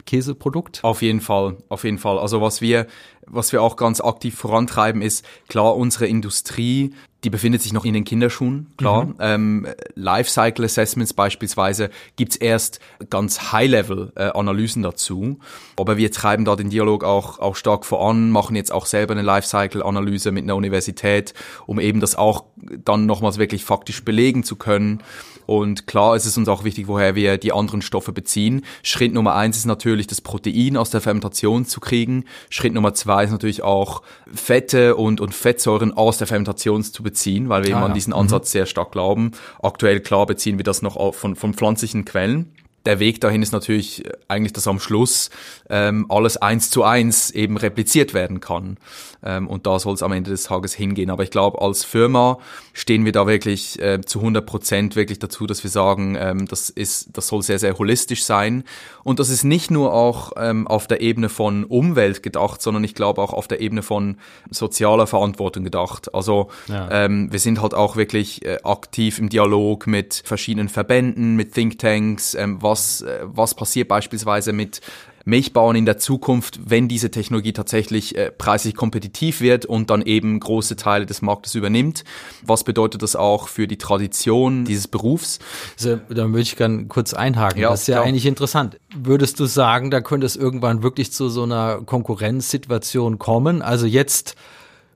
Käseprodukt? 0.05 0.83
Auf 0.83 1.01
jeden 1.01 1.19
Fall, 1.19 1.57
auf 1.67 1.83
jeden 1.83 1.97
Fall. 1.97 2.17
Also 2.19 2.41
was 2.41 2.61
wir, 2.61 2.88
was 3.31 3.51
wir 3.51 3.61
auch 3.61 3.75
ganz 3.75 4.01
aktiv 4.01 4.35
vorantreiben, 4.35 5.01
ist 5.01 5.25
klar, 5.47 5.75
unsere 5.75 6.07
Industrie, 6.07 6.93
die 7.23 7.29
befindet 7.29 7.61
sich 7.61 7.71
noch 7.71 7.85
in 7.85 7.93
den 7.93 8.03
Kinderschuhen, 8.03 8.67
klar. 8.77 9.05
Mhm. 9.05 9.15
Ähm, 9.19 9.67
Lifecycle 9.95 10.65
Assessments 10.65 11.13
beispielsweise 11.13 11.91
gibt's 12.15 12.35
erst 12.35 12.79
ganz 13.09 13.51
High-Level-Analysen 13.51 14.83
äh, 14.83 14.88
dazu. 14.88 15.38
Aber 15.77 15.97
wir 15.97 16.11
treiben 16.11 16.45
da 16.45 16.55
den 16.55 16.69
Dialog 16.69 17.03
auch, 17.03 17.39
auch 17.39 17.55
stark 17.55 17.85
voran, 17.85 18.31
machen 18.31 18.55
jetzt 18.55 18.71
auch 18.71 18.88
selber 18.88 19.13
eine 19.13 19.21
Lifecycle-Analyse 19.21 20.31
mit 20.31 20.43
einer 20.43 20.55
Universität, 20.55 21.33
um 21.67 21.79
eben 21.79 22.00
das 22.00 22.15
auch 22.15 22.45
dann 22.83 23.05
nochmals 23.05 23.38
wirklich 23.38 23.63
faktisch 23.65 24.03
belegen 24.03 24.43
zu 24.43 24.55
können. 24.55 25.03
Und 25.45 25.85
klar 25.85 26.15
ist 26.15 26.25
es 26.25 26.38
uns 26.38 26.47
auch 26.47 26.63
wichtig, 26.63 26.88
woher 26.88 27.13
wir 27.13 27.38
die 27.38 27.51
anderen 27.51 27.81
Stoffe 27.81 28.13
beziehen. 28.13 28.63
Schritt 28.83 29.13
Nummer 29.13 29.35
eins 29.35 29.57
ist 29.57 29.65
natürlich, 29.65 30.07
das 30.07 30.21
Protein 30.21 30.77
aus 30.77 30.89
der 30.91 31.01
Fermentation 31.01 31.65
zu 31.65 31.79
kriegen. 31.79 32.25
Schritt 32.50 32.73
Nummer 32.73 32.93
zwei 32.93 33.20
ist 33.23 33.31
natürlich 33.31 33.63
auch 33.63 34.01
Fette 34.33 34.95
und, 34.95 35.21
und 35.21 35.33
Fettsäuren 35.33 35.93
aus 35.93 36.17
der 36.17 36.27
Fermentation 36.27 36.83
zu 36.83 37.03
beziehen, 37.03 37.49
weil 37.49 37.65
wir 37.65 37.75
ah, 37.75 37.79
eben 37.79 37.85
an 37.87 37.93
diesen 37.93 38.13
Ansatz 38.13 38.49
mhm. 38.49 38.51
sehr 38.51 38.65
stark 38.65 38.91
glauben. 38.91 39.31
Aktuell, 39.61 39.99
klar, 39.99 40.25
beziehen 40.25 40.57
wir 40.57 40.63
das 40.63 40.81
noch 40.81 41.13
von, 41.13 41.35
von 41.35 41.53
pflanzlichen 41.53 42.05
Quellen 42.05 42.53
der 42.85 43.00
Weg 43.00 43.21
dahin 43.21 43.41
ist 43.41 43.51
natürlich 43.51 44.03
eigentlich, 44.27 44.53
dass 44.53 44.67
am 44.67 44.79
Schluss 44.79 45.29
ähm, 45.69 46.05
alles 46.09 46.38
eins 46.38 46.69
zu 46.69 46.83
eins 46.83 47.31
eben 47.31 47.57
repliziert 47.57 48.13
werden 48.13 48.39
kann. 48.39 48.77
Ähm, 49.23 49.47
und 49.47 49.67
da 49.67 49.77
soll 49.79 49.93
es 49.93 50.03
am 50.03 50.11
Ende 50.11 50.31
des 50.31 50.43
Tages 50.43 50.73
hingehen. 50.73 51.09
Aber 51.09 51.23
ich 51.23 51.29
glaube, 51.29 51.61
als 51.61 51.83
Firma 51.83 52.39
stehen 52.73 53.05
wir 53.05 53.11
da 53.11 53.27
wirklich 53.27 53.79
äh, 53.81 54.01
zu 54.01 54.19
100 54.19 54.45
Prozent 54.45 54.95
wirklich 54.95 55.19
dazu, 55.19 55.45
dass 55.45 55.63
wir 55.63 55.69
sagen, 55.69 56.17
ähm, 56.19 56.47
das 56.47 56.69
ist, 56.69 57.09
das 57.13 57.27
soll 57.27 57.43
sehr, 57.43 57.59
sehr 57.59 57.77
holistisch 57.77 58.23
sein. 58.23 58.63
Und 59.03 59.19
das 59.19 59.29
ist 59.29 59.43
nicht 59.43 59.69
nur 59.69 59.93
auch 59.93 60.31
ähm, 60.38 60.67
auf 60.67 60.88
der 60.88 61.01
Ebene 61.01 61.29
von 61.29 61.65
Umwelt 61.65 62.23
gedacht, 62.23 62.61
sondern 62.61 62.83
ich 62.83 62.95
glaube 62.95 63.21
auch 63.21 63.33
auf 63.33 63.47
der 63.47 63.61
Ebene 63.61 63.83
von 63.83 64.17
sozialer 64.50 65.05
Verantwortung 65.05 65.63
gedacht. 65.63 66.13
Also 66.15 66.50
ja. 66.67 66.89
ähm, 66.91 67.31
wir 67.31 67.39
sind 67.39 67.61
halt 67.61 67.73
auch 67.73 67.95
wirklich 67.95 68.43
äh, 68.45 68.57
aktiv 68.63 69.19
im 69.19 69.29
Dialog 69.29 69.85
mit 69.85 70.21
verschiedenen 70.25 70.69
Verbänden, 70.69 71.35
mit 71.35 71.53
Thinktanks, 71.53 72.33
ähm, 72.33 72.57
was, 72.61 72.70
äh, 73.01 73.19
was 73.23 73.55
passiert 73.55 73.87
beispielsweise 73.87 74.53
mit 74.53 74.81
Milchbauern 75.25 75.75
in 75.75 75.85
der 75.85 75.97
Zukunft, 75.97 76.59
wenn 76.65 76.87
diese 76.87 77.11
Technologie 77.11 77.53
tatsächlich 77.53 78.17
äh, 78.17 78.31
preislich 78.31 78.75
kompetitiv 78.75 79.41
wird 79.41 79.65
und 79.65 79.89
dann 79.89 80.01
eben 80.01 80.39
große 80.39 80.75
Teile 80.75 81.05
des 81.05 81.21
Marktes 81.21 81.55
übernimmt. 81.55 82.03
Was 82.41 82.63
bedeutet 82.63 83.01
das 83.03 83.15
auch 83.15 83.47
für 83.47 83.67
die 83.67 83.77
Tradition 83.77 84.65
dieses 84.65 84.87
Berufs? 84.87 85.39
Also, 85.77 85.99
da 86.09 86.27
würde 86.27 86.41
ich 86.41 86.55
gerne 86.55 86.85
kurz 86.85 87.13
einhaken. 87.13 87.61
Ja, 87.61 87.69
das 87.69 87.81
ist 87.81 87.87
ja 87.87 87.95
klar. 87.95 88.07
eigentlich 88.07 88.25
interessant. 88.25 88.79
Würdest 88.95 89.39
du 89.39 89.45
sagen, 89.45 89.91
da 89.91 90.01
könnte 90.01 90.25
es 90.25 90.35
irgendwann 90.35 90.83
wirklich 90.83 91.11
zu 91.11 91.29
so 91.29 91.43
einer 91.43 91.81
Konkurrenzsituation 91.81 93.19
kommen? 93.19 93.61
Also 93.61 93.85
jetzt 93.85 94.35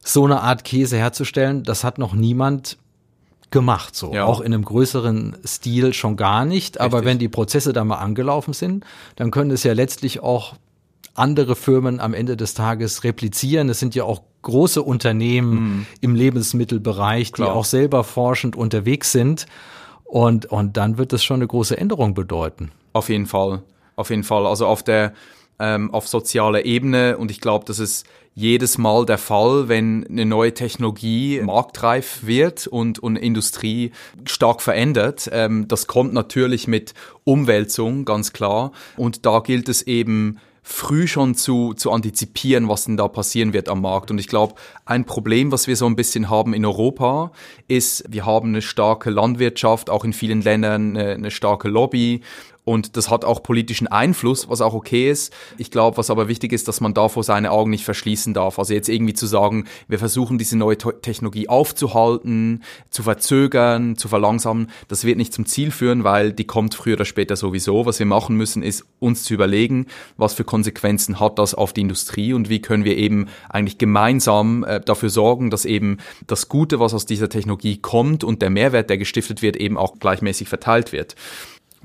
so 0.04 0.26
eine 0.26 0.42
Art 0.42 0.64
Käse 0.64 0.98
herzustellen, 0.98 1.64
das 1.64 1.84
hat 1.84 1.98
noch 1.98 2.14
niemand 2.14 2.78
gemacht, 3.56 3.96
so. 3.96 4.14
Ja. 4.14 4.26
Auch 4.26 4.42
in 4.42 4.54
einem 4.54 4.66
größeren 4.66 5.38
Stil 5.46 5.94
schon 5.94 6.18
gar 6.18 6.44
nicht. 6.44 6.82
Aber 6.82 6.98
Richtig. 6.98 7.10
wenn 7.10 7.20
die 7.20 7.30
Prozesse 7.30 7.72
da 7.72 7.86
mal 7.86 7.96
angelaufen 7.96 8.54
sind, 8.54 8.86
dann 9.16 9.32
können 9.32 9.50
es 9.50 9.64
ja 9.64 9.72
letztlich 9.72 10.22
auch 10.22 10.56
andere 11.14 11.56
Firmen 11.56 12.02
am 12.02 12.14
Ende 12.14 12.36
des 12.36 12.54
Tages 12.54 13.06
replizieren. 13.06 13.70
Es 13.70 13.80
sind 13.80 13.96
ja 13.96 14.04
auch 14.04 14.24
große 14.42 14.84
Unternehmen 14.84 15.54
mhm. 15.54 15.86
im 16.02 16.16
Lebensmittelbereich, 16.16 17.32
Klar. 17.32 17.48
die 17.48 17.56
auch 17.56 17.64
selber 17.64 18.04
forschend 18.04 18.58
unterwegs 18.58 19.14
sind. 19.14 19.46
Und, 20.04 20.48
und 20.48 20.76
dann 20.76 20.98
wird 20.98 21.14
das 21.14 21.24
schon 21.24 21.36
eine 21.36 21.48
große 21.48 21.78
Änderung 21.78 22.14
bedeuten. 22.14 22.72
Auf 22.92 23.08
jeden 23.08 23.26
Fall. 23.26 23.64
Auf 23.96 24.10
jeden 24.10 24.24
Fall. 24.24 24.46
Also 24.46 24.68
auf 24.68 24.84
der, 24.84 25.14
ähm, 25.60 25.94
auf 25.94 26.10
sozialer 26.10 26.66
Ebene 26.66 27.18
und 27.18 27.32
ich 27.32 27.40
glaube, 27.40 27.64
das 27.66 27.80
ist 27.80 28.06
jedes 28.36 28.78
Mal 28.78 29.06
der 29.06 29.18
Fall, 29.18 29.70
wenn 29.70 30.06
eine 30.08 30.26
neue 30.26 30.54
Technologie 30.54 31.42
marktreif 31.42 32.20
wird 32.24 32.68
und, 32.68 33.00
und 33.00 33.16
Industrie 33.16 33.92
stark 34.26 34.62
verändert. 34.62 35.30
Ähm, 35.32 35.68
das 35.70 35.88
kommt 35.88 36.14
natürlich 36.14 36.68
mit 36.68 36.94
Umwälzung, 37.24 38.04
ganz 38.04 38.34
klar. 38.34 38.74
Und 38.98 39.26
da 39.26 39.40
gilt 39.40 39.70
es 39.70 39.82
eben, 39.84 40.40
früh 40.68 41.06
schon 41.06 41.36
zu, 41.36 41.76
zu 41.76 41.92
antizipieren, 41.92 42.68
was 42.68 42.86
denn 42.86 42.98
da 42.98 43.08
passieren 43.08 43.54
wird 43.54 43.70
am 43.70 43.82
Markt. 43.82 44.10
Und 44.10 44.18
ich 44.18 44.28
glaube, 44.28 44.56
ein 44.84 45.06
Problem, 45.06 45.52
was 45.52 45.68
wir 45.68 45.76
so 45.76 45.86
ein 45.86 45.96
bisschen 45.96 46.28
haben 46.28 46.56
in 46.56 46.66
Europa, 46.66 47.32
ist, 47.68 48.04
wir 48.10 48.26
haben 48.26 48.50
eine 48.50 48.64
starke 48.64 49.12
Landwirtschaft, 49.12 49.92
auch 49.92 50.04
in 50.04 50.12
vielen 50.12 50.42
Ländern 50.42 50.98
eine, 50.98 51.12
eine 51.12 51.30
starke 51.30 51.68
Lobby 51.68 52.22
und 52.66 52.98
das 52.98 53.10
hat 53.12 53.24
auch 53.24 53.44
politischen 53.44 53.88
Einfluss, 53.88 54.50
was 54.50 54.60
auch 54.60 54.74
okay 54.74 55.10
ist. 55.10 55.32
Ich 55.58 55.70
glaube, 55.70 55.98
was 55.98 56.10
aber 56.10 56.28
wichtig 56.28 56.52
ist, 56.52 56.68
dass 56.68 56.82
man 56.82 56.96
davor 56.96 57.24
seine 57.24 57.52
Augen 57.52 57.70
nicht 57.70 57.86
verschließen 57.86 58.34
darf. 58.34 58.58
Also 58.58 58.74
jetzt 58.74 58.90
irgendwie 58.90 59.14
zu 59.14 59.28
sagen, 59.28 59.66
wir 59.88 60.00
versuchen 60.00 60.40
diese 60.40 60.58
neue 60.58 60.78
Technologie 60.78 61.48
aufzuhalten, 61.48 62.64
zu 62.90 63.04
verzögern, 63.04 63.98
zu 63.98 64.08
verlangsamen, 64.08 64.72
das 64.88 65.06
wird 65.06 65.18
nicht 65.18 65.32
zum 65.32 65.46
Ziel 65.46 65.70
führen, 65.70 66.04
weil 66.04 66.34
die 66.34 66.46
kommt 66.46 66.74
früher 66.74 66.96
oder 66.96 67.06
später 67.06 67.36
sowieso. 67.36 67.86
Was 67.86 68.00
wir 68.00 68.08
machen 68.08 68.36
müssen, 68.36 68.64
ist 68.64 68.84
uns 69.00 69.24
zu 69.24 69.36
überlegen, 69.36 69.86
was 70.18 70.34
für 70.34 70.44
Konsequenzen 70.44 71.20
hat 71.20 71.38
das 71.38 71.54
auf 71.54 71.72
die 71.72 71.82
Industrie 71.82 72.34
und 72.34 72.50
wie 72.50 72.62
können 72.62 72.84
wir 72.84 72.98
eben 72.98 73.28
eigentlich 73.48 73.78
gemeinsam 73.78 74.64
äh, 74.64 74.82
dafür 74.82 75.10
sorgen, 75.10 75.52
dass 75.52 75.66
eben 75.66 75.98
das 76.26 76.50
Gute, 76.50 76.80
was 76.80 76.96
aus 76.96 77.06
dieser 77.06 77.30
Technologie 77.30 77.78
kommt 77.78 78.24
und 78.24 78.42
der 78.42 78.50
Mehrwert, 78.50 78.90
der 78.90 78.98
gestiftet 78.98 79.44
wird, 79.44 79.56
eben 79.56 79.78
auch 79.78 80.00
gleichmäßig 80.00 80.50
verteilt 80.50 80.92
wird. 80.92 81.16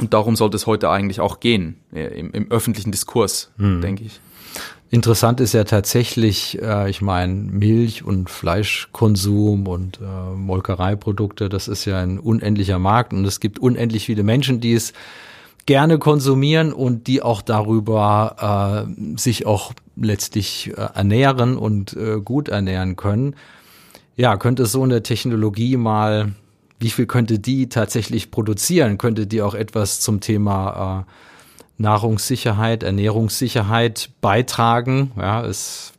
Und 0.00 0.14
darum 0.14 0.37
sollte 0.37 0.57
es 0.57 0.66
heute 0.66 0.90
eigentlich 0.90 1.21
auch 1.21 1.40
gehen, 1.40 1.76
äh, 1.92 2.19
im, 2.19 2.33
im 2.33 2.50
öffentlichen 2.50 2.90
Diskurs, 2.90 3.50
hm. 3.57 3.80
denke 3.80 4.04
ich. 4.04 4.21
Interessant 4.92 5.40
ist 5.40 5.52
ja 5.52 5.62
tatsächlich, 5.62 6.61
äh, 6.61 6.90
ich 6.90 7.00
meine, 7.00 7.33
Milch 7.33 8.04
und 8.04 8.28
Fleischkonsum 8.28 9.69
und 9.69 10.00
äh, 10.00 10.35
Molkereiprodukte, 10.35 11.49
das 11.49 11.69
ist 11.69 11.85
ja 11.85 12.00
ein 12.00 12.19
unendlicher 12.19 12.80
Markt 12.80 13.12
und 13.12 13.25
es 13.25 13.38
gibt 13.38 13.61
unendlich 13.61 14.07
viele 14.07 14.25
Menschen, 14.25 14.61
die 14.61 14.75
es 14.75 14.92
gerne 15.66 15.99
konsumieren 15.99 16.73
und 16.73 17.07
die 17.07 17.23
auch 17.23 17.42
darüber 17.42 18.88
äh, 18.88 19.16
sich 19.16 19.47
auch 19.47 19.73
letztlich 19.95 20.73
äh, 20.76 20.88
ernähren 20.95 21.57
und 21.57 21.92
äh, 21.92 22.21
gut 22.21 22.49
ernähren 22.49 22.97
können. 22.97 23.37
Ja, 24.16 24.37
könnte 24.37 24.66
so 24.66 24.83
eine 24.83 25.04
Technologie 25.04 25.76
mal 25.76 26.33
wie 26.81 26.91
viel 26.91 27.07
könnte 27.07 27.39
die 27.39 27.69
tatsächlich 27.69 28.31
produzieren? 28.31 28.99
Könnte 28.99 29.27
die 29.27 29.43
auch 29.43 29.55
etwas 29.55 30.01
zum 30.01 30.21
Thema 30.21 31.07
äh, 31.07 31.83
Nahrungssicherheit, 31.83 32.83
Ernährungssicherheit 32.83 34.11
beitragen? 34.21 35.13
Ja, 35.17 35.43
ist 35.43 35.93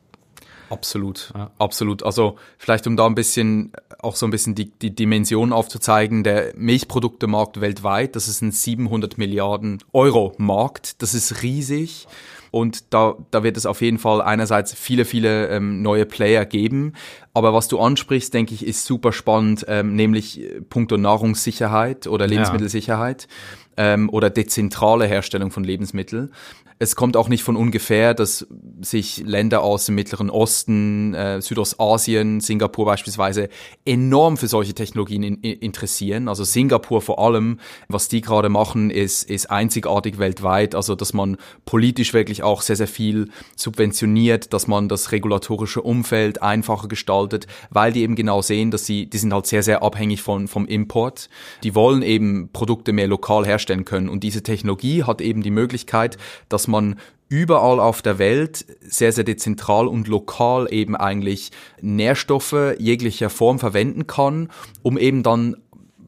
Absolut, 0.71 1.33
ja. 1.35 1.51
absolut. 1.59 2.01
Also 2.03 2.37
vielleicht 2.57 2.87
um 2.87 2.95
da 2.95 3.05
ein 3.05 3.13
bisschen 3.13 3.73
auch 3.99 4.15
so 4.15 4.25
ein 4.25 4.31
bisschen 4.31 4.55
die, 4.55 4.71
die 4.71 4.95
Dimension 4.95 5.51
aufzuzeigen, 5.51 6.23
der 6.23 6.53
Milchproduktemarkt 6.55 7.59
weltweit, 7.59 8.15
das 8.15 8.29
ist 8.29 8.41
ein 8.41 8.51
700 8.51 9.17
Milliarden 9.17 9.83
Euro 9.91 10.33
Markt, 10.37 11.01
das 11.01 11.13
ist 11.13 11.43
riesig. 11.43 12.07
Und 12.51 12.93
da, 12.93 13.15
da 13.31 13.43
wird 13.43 13.55
es 13.55 13.65
auf 13.65 13.81
jeden 13.81 13.97
Fall 13.97 14.21
einerseits 14.21 14.73
viele, 14.73 15.05
viele 15.05 15.47
ähm, 15.47 15.81
neue 15.81 16.05
Player 16.05 16.45
geben. 16.45 16.93
Aber 17.33 17.53
was 17.53 17.69
du 17.69 17.79
ansprichst, 17.79 18.33
denke 18.33 18.53
ich, 18.53 18.65
ist 18.65 18.85
super 18.85 19.13
spannend, 19.13 19.65
ähm, 19.69 19.95
nämlich 19.95 20.41
äh, 20.41 20.61
puncto 20.61 20.97
Nahrungssicherheit 20.97 22.07
oder 22.07 22.27
Lebensmittelsicherheit 22.27 23.29
ja. 23.77 23.93
ähm, 23.93 24.09
oder 24.09 24.29
dezentrale 24.29 25.05
Herstellung 25.05 25.49
von 25.49 25.63
Lebensmitteln 25.63 26.33
es 26.81 26.95
kommt 26.95 27.15
auch 27.15 27.29
nicht 27.29 27.43
von 27.43 27.55
ungefähr, 27.55 28.15
dass 28.15 28.47
sich 28.81 29.17
Länder 29.23 29.61
aus 29.61 29.85
dem 29.85 29.93
Mittleren 29.93 30.31
Osten, 30.31 31.13
äh, 31.13 31.39
Südostasien, 31.39 32.39
Singapur 32.39 32.85
beispielsweise 32.85 33.49
enorm 33.85 34.35
für 34.35 34.47
solche 34.47 34.73
Technologien 34.73 35.21
in, 35.21 35.35
in, 35.41 35.59
interessieren. 35.59 36.27
Also 36.27 36.43
Singapur 36.43 37.03
vor 37.03 37.19
allem, 37.19 37.59
was 37.87 38.07
die 38.07 38.21
gerade 38.21 38.49
machen, 38.49 38.89
ist, 38.89 39.29
ist 39.29 39.51
einzigartig 39.51 40.17
weltweit. 40.17 40.73
Also 40.73 40.95
dass 40.95 41.13
man 41.13 41.37
politisch 41.65 42.15
wirklich 42.15 42.41
auch 42.41 42.63
sehr, 42.63 42.77
sehr 42.77 42.87
viel 42.87 43.29
subventioniert, 43.55 44.51
dass 44.51 44.65
man 44.65 44.89
das 44.89 45.11
regulatorische 45.11 45.83
Umfeld 45.83 46.41
einfacher 46.41 46.87
gestaltet, 46.87 47.45
weil 47.69 47.93
die 47.93 48.01
eben 48.01 48.15
genau 48.15 48.41
sehen, 48.41 48.71
dass 48.71 48.87
sie, 48.87 49.05
die 49.05 49.19
sind 49.19 49.31
halt 49.31 49.45
sehr, 49.45 49.61
sehr 49.61 49.83
abhängig 49.83 50.23
von, 50.23 50.47
vom 50.47 50.65
Import. 50.65 51.29
Die 51.63 51.75
wollen 51.75 52.01
eben 52.01 52.49
Produkte 52.51 52.91
mehr 52.91 53.07
lokal 53.07 53.45
herstellen 53.45 53.85
können. 53.85 54.09
Und 54.09 54.23
diese 54.23 54.41
Technologie 54.41 55.03
hat 55.03 55.21
eben 55.21 55.43
die 55.43 55.51
Möglichkeit, 55.51 56.17
dass 56.49 56.70
man 56.71 56.95
überall 57.29 57.79
auf 57.79 58.01
der 58.01 58.19
Welt 58.19 58.65
sehr, 58.81 59.13
sehr 59.13 59.23
dezentral 59.23 59.87
und 59.87 60.09
lokal 60.09 60.67
eben 60.71 60.97
eigentlich 60.97 61.51
Nährstoffe 61.79 62.75
jeglicher 62.77 63.29
Form 63.29 63.57
verwenden 63.57 64.05
kann, 64.05 64.49
um 64.81 64.97
eben 64.97 65.23
dann 65.23 65.55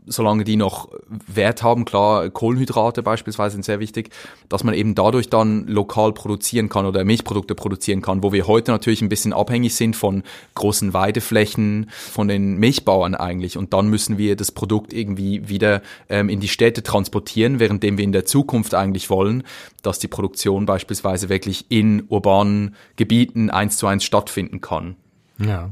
solange 0.06 0.44
die 0.44 0.56
noch 0.56 0.90
Wert 1.28 1.64
haben, 1.64 1.86
klar, 1.86 2.30
Kohlenhydrate 2.30 3.04
beispielsweise 3.04 3.54
sind 3.54 3.66
sehr 3.66 3.80
wichtig, 3.80 4.10
dass 4.50 4.64
man 4.64 4.74
eben 4.74 4.96
dadurch 4.96 5.30
dann 5.30 5.68
lokal 5.68 6.14
produzieren 6.14 6.70
kann 6.70 6.86
oder 6.86 7.04
Milchprodukte 7.04 7.56
produzieren 7.56 8.02
kann, 8.02 8.24
wo 8.24 8.32
wir 8.32 8.48
heute 8.48 8.72
natürlich 8.72 9.02
ein 9.02 9.10
bisschen 9.10 9.34
abhängig 9.34 9.76
sind 9.76 9.96
von 9.96 10.24
großen 10.56 10.94
Weideflächen, 10.94 11.90
von 11.90 12.28
den 12.28 12.58
Milchbauern 12.58 13.16
eigentlich. 13.16 13.58
Und 13.58 13.74
dann 13.74 13.88
müssen 13.88 14.18
wir 14.18 14.36
das 14.36 14.52
Produkt 14.52 14.94
irgendwie 14.94 15.48
wieder 15.48 15.82
ähm, 16.10 16.30
in 16.30 16.40
die 16.40 16.48
Städte 16.48 16.84
transportieren, 16.84 17.60
währenddem 17.60 17.98
wir 17.98 18.04
in 18.04 18.12
der 18.12 18.26
Zukunft 18.26 18.76
eigentlich 18.76 19.10
wollen, 19.10 19.44
dass 19.82 20.00
die 20.00 20.08
Produktion 20.08 20.66
beispielsweise 20.66 21.30
wirklich 21.30 21.66
in 21.70 22.04
urbanen 22.10 22.76
Gebieten 22.96 23.50
eins 23.50 23.78
zu 23.78 23.88
eins 23.88 24.04
stattfinden 24.04 24.62
kann. 24.62 24.96
Ja. 25.40 25.72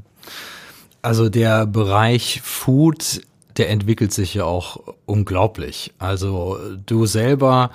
Also 1.02 1.30
der 1.30 1.66
Bereich 1.66 2.42
Food 2.44 3.22
der 3.58 3.70
entwickelt 3.70 4.14
sich 4.14 4.34
ja 4.34 4.46
auch 4.46 4.78
unglaublich. 5.06 5.94
Also 6.00 6.58
du 6.86 7.06
selber 7.06 7.72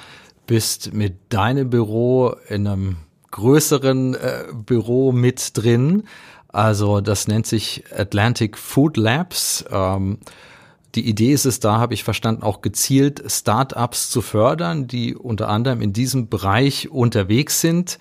bist 0.47 0.93
mit 0.95 1.17
deinem 1.29 1.71
Büro 1.71 2.35
in 2.49 2.67
einem 2.67 2.97
größeren 3.31 4.15
äh, 4.15 4.45
Büro 4.55 5.13
mit 5.13 5.57
drin. 5.57 6.05
Also 6.49 7.01
das 7.01 7.29
nennt 7.29 7.47
sich 7.47 7.85
Atlantic 7.95 8.57
Food 8.57 8.97
Labs. 8.97 9.65
Ähm, 9.71 10.19
die 10.95 11.07
Idee 11.07 11.33
ist 11.33 11.45
es 11.45 11.61
da, 11.61 11.79
habe 11.79 11.93
ich 11.93 12.05
verstanden, 12.05 12.43
auch 12.43 12.63
gezielt 12.63 13.23
Startups 13.31 14.09
zu 14.09 14.23
fördern, 14.23 14.87
die 14.87 15.15
unter 15.15 15.49
anderem 15.49 15.83
in 15.83 15.93
diesem 15.93 16.29
Bereich 16.31 16.91
unterwegs 16.91 17.61
sind 17.61 17.99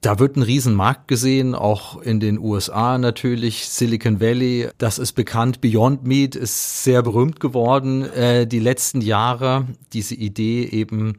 da 0.00 0.18
wird 0.18 0.36
ein 0.36 0.42
Riesenmarkt 0.42 1.08
gesehen, 1.08 1.54
auch 1.54 2.00
in 2.00 2.20
den 2.20 2.38
USA 2.38 2.98
natürlich, 2.98 3.68
Silicon 3.68 4.20
Valley, 4.20 4.68
das 4.78 4.98
ist 4.98 5.12
bekannt, 5.12 5.60
Beyond 5.60 6.06
Meat 6.06 6.36
ist 6.36 6.84
sehr 6.84 7.02
berühmt 7.02 7.40
geworden 7.40 8.04
äh, 8.12 8.46
die 8.46 8.60
letzten 8.60 9.00
Jahre. 9.00 9.66
Diese 9.92 10.14
Idee 10.14 10.64
eben 10.64 11.18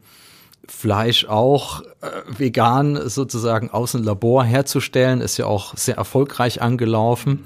Fleisch 0.66 1.26
auch 1.26 1.82
äh, 2.00 2.08
vegan 2.38 3.08
sozusagen 3.08 3.70
aus 3.70 3.92
dem 3.92 4.02
Labor 4.02 4.44
herzustellen, 4.44 5.20
ist 5.20 5.36
ja 5.36 5.46
auch 5.46 5.76
sehr 5.76 5.96
erfolgreich 5.96 6.62
angelaufen. 6.62 7.44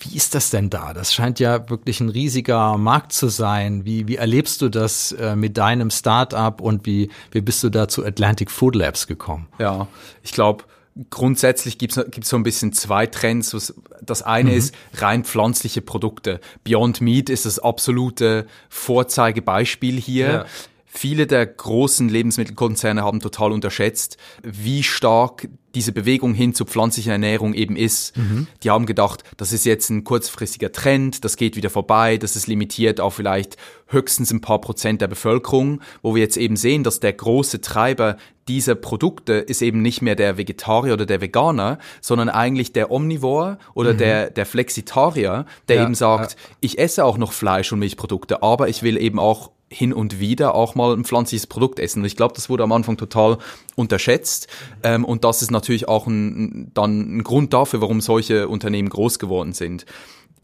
Wie 0.00 0.16
ist 0.16 0.34
das 0.34 0.50
denn 0.50 0.70
da? 0.70 0.92
Das 0.92 1.14
scheint 1.14 1.40
ja 1.40 1.68
wirklich 1.70 2.00
ein 2.00 2.08
riesiger 2.08 2.76
Markt 2.76 3.12
zu 3.12 3.28
sein. 3.28 3.84
Wie, 3.84 4.08
wie 4.08 4.16
erlebst 4.16 4.60
du 4.60 4.68
das 4.68 5.12
äh, 5.12 5.36
mit 5.36 5.56
deinem 5.56 5.90
Startup 5.90 6.60
und 6.60 6.86
wie, 6.86 7.10
wie 7.30 7.40
bist 7.40 7.62
du 7.62 7.70
da 7.70 7.88
zu 7.88 8.04
Atlantic 8.04 8.50
Food 8.50 8.74
Labs 8.74 9.06
gekommen? 9.06 9.48
Ja, 9.58 9.88
ich 10.22 10.32
glaube, 10.32 10.64
grundsätzlich 11.10 11.78
gibt 11.78 11.96
es 11.96 12.28
so 12.28 12.36
ein 12.36 12.42
bisschen 12.42 12.72
zwei 12.72 13.06
Trends. 13.06 13.74
Das 14.02 14.22
eine 14.22 14.50
mhm. 14.50 14.56
ist 14.56 14.74
rein 14.94 15.24
pflanzliche 15.24 15.80
Produkte. 15.80 16.40
Beyond 16.64 17.00
Meat 17.00 17.30
ist 17.30 17.46
das 17.46 17.58
absolute 17.58 18.46
Vorzeigebeispiel 18.68 20.00
hier. 20.00 20.26
Ja. 20.26 20.46
Viele 20.96 21.26
der 21.26 21.44
großen 21.44 22.08
Lebensmittelkonzerne 22.08 23.02
haben 23.02 23.18
total 23.18 23.50
unterschätzt, 23.50 24.16
wie 24.44 24.84
stark 24.84 25.48
diese 25.74 25.90
Bewegung 25.90 26.34
hin 26.34 26.54
zu 26.54 26.64
pflanzlicher 26.64 27.10
Ernährung 27.10 27.52
eben 27.52 27.74
ist. 27.74 28.16
Mhm. 28.16 28.46
Die 28.62 28.70
haben 28.70 28.86
gedacht, 28.86 29.24
das 29.36 29.52
ist 29.52 29.64
jetzt 29.64 29.90
ein 29.90 30.04
kurzfristiger 30.04 30.70
Trend, 30.70 31.24
das 31.24 31.36
geht 31.36 31.56
wieder 31.56 31.68
vorbei, 31.68 32.16
das 32.16 32.36
ist 32.36 32.46
limitiert 32.46 33.00
auf 33.00 33.14
vielleicht 33.14 33.56
höchstens 33.88 34.30
ein 34.30 34.40
paar 34.40 34.60
Prozent 34.60 35.00
der 35.00 35.08
Bevölkerung, 35.08 35.80
wo 36.00 36.14
wir 36.14 36.22
jetzt 36.22 36.36
eben 36.36 36.54
sehen, 36.54 36.84
dass 36.84 37.00
der 37.00 37.12
große 37.12 37.60
Treiber 37.60 38.16
dieser 38.46 38.76
Produkte 38.76 39.32
ist 39.32 39.62
eben 39.62 39.82
nicht 39.82 40.00
mehr 40.00 40.14
der 40.14 40.38
Vegetarier 40.38 40.92
oder 40.92 41.06
der 41.06 41.20
Veganer, 41.20 41.78
sondern 42.02 42.28
eigentlich 42.28 42.72
der 42.72 42.92
Omnivore 42.92 43.58
oder 43.74 43.94
mhm. 43.94 43.98
der, 43.98 44.30
der 44.30 44.46
Flexitarier, 44.46 45.44
der 45.66 45.76
ja, 45.76 45.82
eben 45.82 45.96
sagt, 45.96 46.32
ja. 46.32 46.38
ich 46.60 46.78
esse 46.78 47.04
auch 47.04 47.18
noch 47.18 47.32
Fleisch 47.32 47.72
und 47.72 47.80
Milchprodukte, 47.80 48.44
aber 48.44 48.68
ich 48.68 48.84
will 48.84 48.96
eben 48.96 49.18
auch 49.18 49.50
hin 49.74 49.92
und 49.92 50.20
wieder 50.20 50.54
auch 50.54 50.74
mal 50.74 50.94
ein 50.94 51.04
pflanzliches 51.04 51.46
Produkt 51.46 51.78
essen. 51.78 52.00
Und 52.00 52.06
ich 52.06 52.16
glaube, 52.16 52.34
das 52.34 52.48
wurde 52.48 52.62
am 52.62 52.72
Anfang 52.72 52.96
total 52.96 53.38
unterschätzt. 53.74 54.48
Ähm, 54.82 55.04
und 55.04 55.24
das 55.24 55.42
ist 55.42 55.50
natürlich 55.50 55.88
auch 55.88 56.06
ein, 56.06 56.70
dann 56.74 57.18
ein 57.18 57.24
Grund 57.24 57.52
dafür, 57.52 57.80
warum 57.80 58.00
solche 58.00 58.48
Unternehmen 58.48 58.88
groß 58.88 59.18
geworden 59.18 59.52
sind. 59.52 59.84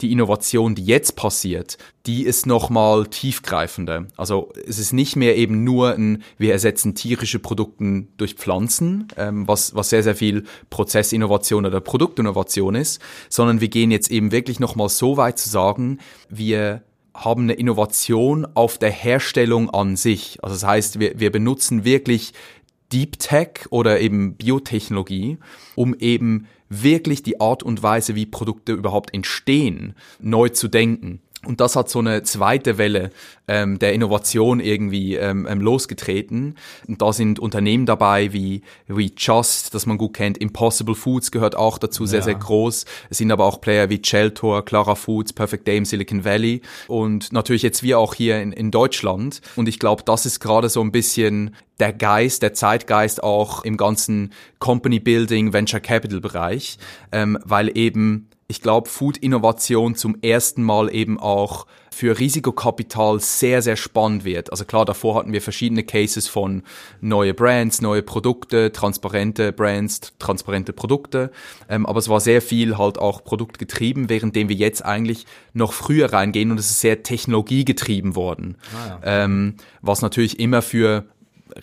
die 0.01 0.11
Innovation, 0.11 0.75
die 0.75 0.85
jetzt 0.85 1.15
passiert, 1.15 1.77
die 2.05 2.23
ist 2.23 2.45
nochmal 2.45 3.05
tiefgreifender. 3.05 4.07
Also 4.17 4.51
es 4.67 4.79
ist 4.79 4.93
nicht 4.93 5.15
mehr 5.15 5.37
eben 5.37 5.63
nur 5.63 5.93
ein, 5.93 6.23
wir 6.37 6.53
ersetzen 6.53 6.95
tierische 6.95 7.39
Produkte 7.39 8.07
durch 8.17 8.33
Pflanzen, 8.33 9.07
ähm, 9.17 9.47
was, 9.47 9.75
was 9.75 9.89
sehr, 9.89 10.03
sehr 10.03 10.15
viel 10.15 10.45
Prozessinnovation 10.69 11.65
oder 11.65 11.79
Produktinnovation 11.81 12.75
ist, 12.75 12.99
sondern 13.29 13.61
wir 13.61 13.69
gehen 13.69 13.91
jetzt 13.91 14.09
eben 14.09 14.31
wirklich 14.31 14.59
nochmal 14.59 14.89
so 14.89 15.17
weit 15.17 15.37
zu 15.37 15.49
sagen, 15.49 15.99
wir 16.29 16.81
haben 17.13 17.43
eine 17.43 17.53
Innovation 17.53 18.47
auf 18.53 18.77
der 18.77 18.91
Herstellung 18.91 19.69
an 19.69 19.95
sich. 19.95 20.39
Also 20.41 20.55
das 20.55 20.65
heißt, 20.65 20.99
wir, 20.99 21.19
wir 21.19 21.31
benutzen 21.31 21.83
wirklich 21.83 22.33
Deep 22.91 23.19
Tech 23.19 23.67
oder 23.69 23.99
eben 23.99 24.35
Biotechnologie, 24.35 25.37
um 25.75 25.95
eben 25.95 26.47
wirklich 26.69 27.23
die 27.23 27.39
Art 27.39 27.63
und 27.63 27.83
Weise, 27.83 28.15
wie 28.15 28.25
Produkte 28.25 28.73
überhaupt 28.73 29.13
entstehen, 29.13 29.95
neu 30.19 30.49
zu 30.49 30.67
denken. 30.67 31.21
Und 31.45 31.59
das 31.59 31.75
hat 31.75 31.89
so 31.89 31.99
eine 31.99 32.21
zweite 32.21 32.77
Welle 32.77 33.09
ähm, 33.47 33.79
der 33.79 33.93
Innovation 33.93 34.59
irgendwie 34.59 35.15
ähm, 35.15 35.47
ähm, 35.49 35.59
losgetreten. 35.59 36.55
Und 36.87 37.01
da 37.01 37.13
sind 37.13 37.39
Unternehmen 37.39 37.87
dabei 37.87 38.31
wie, 38.31 38.61
wie 38.87 39.11
Just, 39.17 39.73
das 39.73 39.87
man 39.87 39.97
gut 39.97 40.13
kennt, 40.13 40.37
Impossible 40.37 40.93
Foods 40.93 41.31
gehört 41.31 41.55
auch 41.55 41.79
dazu, 41.79 42.05
sehr, 42.05 42.19
ja. 42.19 42.25
sehr 42.25 42.35
groß. 42.35 42.85
Es 43.09 43.17
sind 43.17 43.31
aber 43.31 43.45
auch 43.45 43.59
Player 43.59 43.89
wie 43.89 44.01
Cheltor, 44.01 44.63
Clara 44.63 44.93
Foods, 44.93 45.33
Perfect 45.33 45.67
Day 45.67 45.77
im 45.77 45.85
Silicon 45.85 46.23
Valley 46.23 46.61
und 46.87 47.33
natürlich 47.33 47.63
jetzt 47.63 47.81
wir 47.81 47.97
auch 47.97 48.13
hier 48.13 48.39
in, 48.41 48.51
in 48.51 48.69
Deutschland. 48.69 49.41
Und 49.55 49.67
ich 49.67 49.79
glaube, 49.79 50.03
das 50.03 50.27
ist 50.27 50.39
gerade 50.39 50.69
so 50.69 50.81
ein 50.81 50.91
bisschen 50.91 51.55
der 51.79 51.91
Geist, 51.91 52.43
der 52.43 52.53
Zeitgeist 52.53 53.23
auch 53.23 53.63
im 53.63 53.75
ganzen 53.75 54.31
Company 54.59 54.99
Building, 54.99 55.51
Venture 55.51 55.79
Capital 55.79 56.21
Bereich, 56.21 56.77
ähm, 57.11 57.39
weil 57.43 57.75
eben 57.75 58.29
ich 58.51 58.61
glaube, 58.61 58.89
Food-Innovation 58.89 59.95
zum 59.95 60.17
ersten 60.21 60.61
Mal 60.61 60.93
eben 60.93 61.17
auch 61.17 61.65
für 61.89 62.19
Risikokapital 62.19 63.21
sehr, 63.21 63.61
sehr 63.61 63.77
spannend 63.77 64.25
wird. 64.25 64.51
Also 64.51 64.65
klar, 64.65 64.83
davor 64.83 65.15
hatten 65.15 65.31
wir 65.31 65.41
verschiedene 65.41 65.83
Cases 65.83 66.27
von 66.27 66.63
neue 66.99 67.33
Brands, 67.33 67.81
neue 67.81 68.01
Produkte, 68.01 68.73
transparente 68.73 69.53
Brands, 69.53 70.13
transparente 70.19 70.73
Produkte. 70.73 71.31
Ähm, 71.69 71.85
aber 71.85 71.99
es 71.99 72.09
war 72.09 72.19
sehr 72.19 72.41
viel 72.41 72.77
halt 72.77 72.97
auch 72.97 73.23
produktgetrieben, 73.23 74.09
währenddem 74.09 74.49
wir 74.49 74.55
jetzt 74.57 74.83
eigentlich 74.83 75.25
noch 75.53 75.71
früher 75.71 76.11
reingehen 76.11 76.51
und 76.51 76.59
es 76.59 76.71
ist 76.71 76.81
sehr 76.81 77.03
technologiegetrieben 77.03 78.15
worden. 78.15 78.57
Ah, 78.73 78.87
ja. 78.87 79.23
ähm, 79.23 79.55
was 79.81 80.01
natürlich 80.01 80.41
immer 80.41 80.61
für 80.61 81.05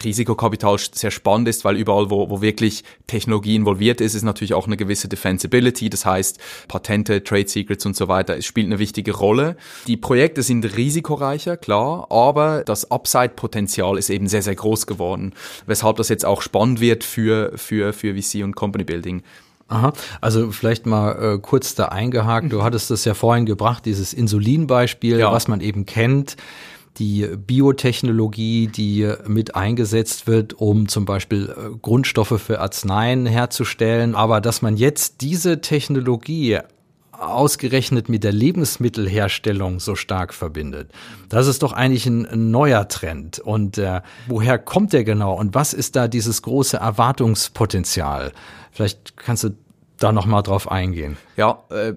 Risikokapital 0.05 0.79
sehr 0.79 1.11
spannend 1.11 1.49
ist, 1.49 1.65
weil 1.65 1.77
überall, 1.77 2.11
wo, 2.11 2.31
wo 2.31 2.41
wirklich 2.41 2.85
Technologie 3.07 3.57
involviert 3.57 4.01
ist, 4.01 4.15
ist 4.15 4.23
natürlich 4.23 4.55
auch 4.55 4.67
eine 4.67 4.77
gewisse 4.77 5.09
Defensibility. 5.09 5.91
Das 5.91 6.05
heißt, 6.05 6.39
Patente, 6.69 7.23
Trade 7.25 7.49
Secrets 7.49 7.87
und 7.87 7.97
so 7.97 8.09
weiter, 8.09 8.37
es 8.37 8.47
spielt 8.47 8.67
eine 8.67 8.79
wichtige 8.79 9.13
Rolle. 9.13 9.57
Die 9.87 9.97
Projekte 9.97 10.43
sind 10.43 10.65
risikoreicher, 10.77 11.57
klar, 11.57 12.07
aber 12.11 12.65
das 12.65 12.91
Upside-Potenzial 12.91 13.99
ist 13.99 14.11
eben 14.11 14.29
sehr, 14.29 14.43
sehr 14.43 14.55
groß 14.55 14.87
geworden, 14.87 15.35
weshalb 15.67 15.97
das 15.97 16.09
jetzt 16.09 16.25
auch 16.25 16.43
spannend 16.43 16.81
wird 16.81 17.05
für, 17.05 17.53
für, 17.57 17.93
für 17.93 18.15
VC 18.15 18.45
und 18.45 18.55
Company 18.55 18.85
Building. 18.85 19.23
Aha, 19.69 19.93
also 20.23 20.51
vielleicht 20.51 20.87
mal 20.87 21.35
äh, 21.35 21.39
kurz 21.39 21.75
da 21.75 21.87
eingehakt. 21.87 22.53
Du 22.53 22.63
hattest 22.63 22.91
das 22.91 23.05
ja 23.05 23.13
vorhin 23.13 23.45
gebracht, 23.45 23.85
dieses 23.85 24.15
Insulinbeispiel, 24.15 25.19
ja. 25.19 25.31
was 25.31 25.47
man 25.47 25.61
eben 25.61 25.85
kennt 25.85 26.37
die 26.99 27.27
Biotechnologie, 27.37 28.67
die 28.67 29.13
mit 29.27 29.55
eingesetzt 29.55 30.27
wird, 30.27 30.55
um 30.55 30.89
zum 30.89 31.05
Beispiel 31.05 31.49
äh, 31.49 31.77
Grundstoffe 31.81 32.41
für 32.41 32.61
Arzneien 32.61 33.27
herzustellen. 33.27 34.15
Aber 34.15 34.41
dass 34.41 34.63
man 34.63 34.77
jetzt 34.77 35.21
diese 35.21 35.61
Technologie 35.61 36.59
ausgerechnet 37.13 38.09
mit 38.09 38.25
der 38.25 38.33
Lebensmittelherstellung 38.33 39.81
so 39.81 39.97
stark 39.97 40.33
verbindet. 40.33 40.93
Das 41.29 41.47
ist 41.47 41.63
doch 41.63 41.73
eigentlich 41.73 42.07
ein, 42.07 42.51
neuer 42.51 42.89
Trend. 42.89 43.41
Und 43.41 43.77
äh, 43.79 44.03
woher 44.29 44.59
kommt 44.59 44.93
der 44.93 45.05
genau? 45.05 45.35
Und 45.35 45.55
was 45.55 45.75
ist 45.75 45.97
da 45.97 46.09
dieses 46.09 46.43
große 46.43 46.77
Erwartungspotenzial? 46.77 48.33
Vielleicht 48.71 49.17
kannst 49.17 49.45
du 49.45 49.51
da 49.99 50.13
noch 50.13 50.27
mal 50.27 50.43
drauf 50.43 50.71
eingehen. 50.71 51.17
Ja, 51.37 51.65
äh, 51.71 51.95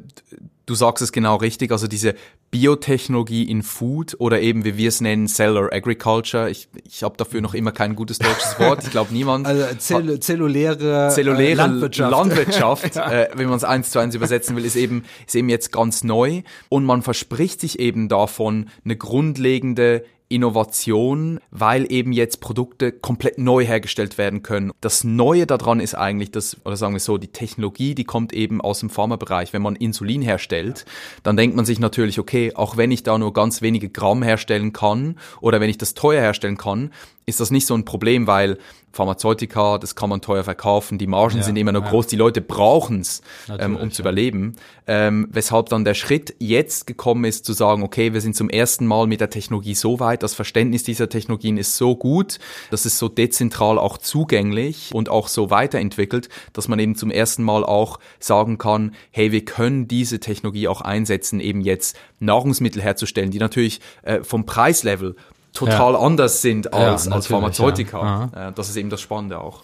du 0.66 0.76
sagst 0.76 1.04
es 1.04 1.12
genau 1.12 1.36
richtig. 1.36 1.72
Also 1.72 1.88
diese 1.88 2.16
Biotechnologie 2.52 3.44
in 3.44 3.64
Food 3.64 4.18
oder 4.20 4.42
eben, 4.42 4.66
wie 4.66 4.76
wir 4.76 4.90
es 4.90 5.00
nennen, 5.00 5.28
Cellular 5.28 5.72
Agriculture. 5.72 6.50
Ich, 6.50 6.68
ich 6.86 7.02
habe 7.02 7.16
dafür 7.16 7.40
noch 7.40 7.54
immer 7.54 7.72
kein 7.72 7.96
gutes 7.96 8.20
deutsches 8.20 8.60
Wort. 8.60 8.84
Ich 8.84 8.92
glaube, 8.92 9.14
niemand. 9.14 9.48
Also 9.48 9.64
zell 9.78 10.20
zelluläre, 10.20 11.08
äh, 11.08 11.10
zelluläre 11.10 11.56
Landwirtschaft, 11.56 12.12
Landwirtschaft 12.12 12.96
ja. 12.98 13.10
äh, 13.10 13.30
wenn 13.36 13.48
man 13.48 13.56
es 13.56 13.64
eins 13.64 13.92
zu 13.92 14.00
eins 14.00 14.16
übersetzen 14.16 14.58
will, 14.58 14.66
ist 14.66 14.76
eben, 14.76 15.06
ist 15.26 15.36
eben 15.36 15.48
jetzt 15.48 15.72
ganz 15.72 16.04
neu. 16.04 16.42
Und 16.68 16.84
man 16.84 17.02
verspricht 17.02 17.62
sich 17.62 17.80
eben 17.80 18.10
davon 18.10 18.70
eine 18.84 18.98
grundlegende 18.98 20.04
Innovation, 20.32 21.40
weil 21.52 21.92
eben 21.92 22.14
jetzt 22.14 22.40
Produkte 22.40 22.92
komplett 22.92 23.38
neu 23.38 23.66
hergestellt 23.66 24.18
werden 24.18 24.42
können. 24.44 24.72
Das 24.82 25.04
Neue 25.04 25.46
daran 25.46 25.80
ist 25.80 25.94
eigentlich, 25.94 26.32
dass, 26.32 26.58
oder 26.66 26.78
sagen 26.78 26.94
wir 26.94 27.00
so, 27.00 27.18
die 27.18 27.28
Technologie, 27.28 27.94
die 27.96 28.06
kommt 28.06 28.34
eben 28.34 28.62
aus 28.62 28.80
dem 28.80 28.90
Pharmabereich. 28.90 29.54
Wenn 29.54 29.62
man 29.62 29.76
Insulin 29.76 30.22
herstellt, 30.22 30.86
dann 31.24 31.38
denkt 31.38 31.56
man 31.56 31.66
sich 31.66 31.80
natürlich, 31.80 32.20
okay, 32.20 32.54
auch 32.56 32.78
wenn 32.78 32.92
ich 32.92 33.04
da 33.04 33.18
nur 33.18 33.34
ganz 33.34 33.62
wenige 33.62 33.90
Gramm 33.90 34.24
herstellen 34.24 34.74
kann 34.74 35.18
oder 35.42 35.60
wenn 35.60 35.70
ich 35.70 35.78
das 35.78 35.94
teuer 35.94 36.22
herstellen 36.22 36.58
kann, 36.58 36.92
ist 37.26 37.40
das 37.40 37.52
nicht 37.52 37.68
so 37.68 37.76
ein 37.76 37.86
Problem, 37.86 38.28
weil 38.28 38.58
Pharmazeutika, 38.94 39.78
das 39.78 39.96
kann 39.96 40.10
man 40.10 40.22
teuer 40.22 40.44
verkaufen, 40.44 40.98
die 40.98 41.08
Margen 41.08 41.38
ja, 41.38 41.44
sind 41.44 41.56
immer 41.56 41.72
noch 41.72 41.84
ja. 41.86 41.90
groß, 41.90 42.08
die 42.08 42.16
Leute 42.16 42.42
brauchen's, 42.42 43.22
ähm, 43.60 43.76
um 43.76 43.92
zu 43.92 44.02
überleben. 44.02 44.56
Ähm, 44.88 45.28
weshalb 45.32 45.70
dann 45.70 45.86
der 45.86 45.94
Schritt 45.94 46.36
jetzt 46.40 46.88
gekommen 46.88 47.24
ist, 47.24 47.46
zu 47.46 47.54
sagen, 47.54 47.84
okay, 47.84 48.14
wir 48.14 48.22
sind 48.22 48.36
zum 48.36 48.50
ersten 48.50 48.86
Mal 48.86 49.08
mit 49.08 49.22
der 49.22 49.30
Technologie 49.30 49.76
so 49.76 50.00
weit, 50.00 50.24
das 50.24 50.34
Verständnis 50.34 50.84
dieser 50.84 51.08
Technologien 51.08 51.58
ist 51.58 51.78
so 51.78 51.96
gut, 51.96 52.40
das 52.70 52.86
ist 52.86 52.98
so 52.98 53.08
dezentral 53.08 53.78
auch 53.78 53.98
zugänglich 53.98 54.90
und 54.94 55.10
auch 55.10 55.28
so 55.28 55.50
weiterentwickelt, 55.50 56.30
dass 56.54 56.68
man 56.68 56.80
eben 56.80 56.96
zum 56.96 57.12
ersten 57.12 57.44
Mal 57.44 57.64
auch 57.64 58.00
sagen 58.20 58.58
kann, 58.58 58.94
hey, 59.12 59.32
wir 59.32 59.46
können 59.46 59.88
diese 59.88 60.20
Technologie 60.20 60.68
auch 60.68 60.82
einsetzen, 60.82 61.40
eben 61.40 61.62
jetzt 61.62 61.98
Nahrungsmittel 62.20 62.82
herzustellen, 62.82 63.32
die 63.32 63.40
natürlich 63.40 63.80
äh, 64.04 64.24
vom 64.24 64.46
Preislevel 64.46 65.16
total 65.54 65.94
ja. 65.94 66.00
anders 66.00 66.42
sind 66.42 66.74
als, 66.74 67.06
ja, 67.06 67.12
als 67.12 67.28
Pharmazeutika. 67.28 68.30
Ja. 68.34 68.52
Das 68.52 68.70
ist 68.70 68.76
eben 68.76 68.90
das 68.90 69.02
Spannende 69.02 69.40
auch. 69.40 69.64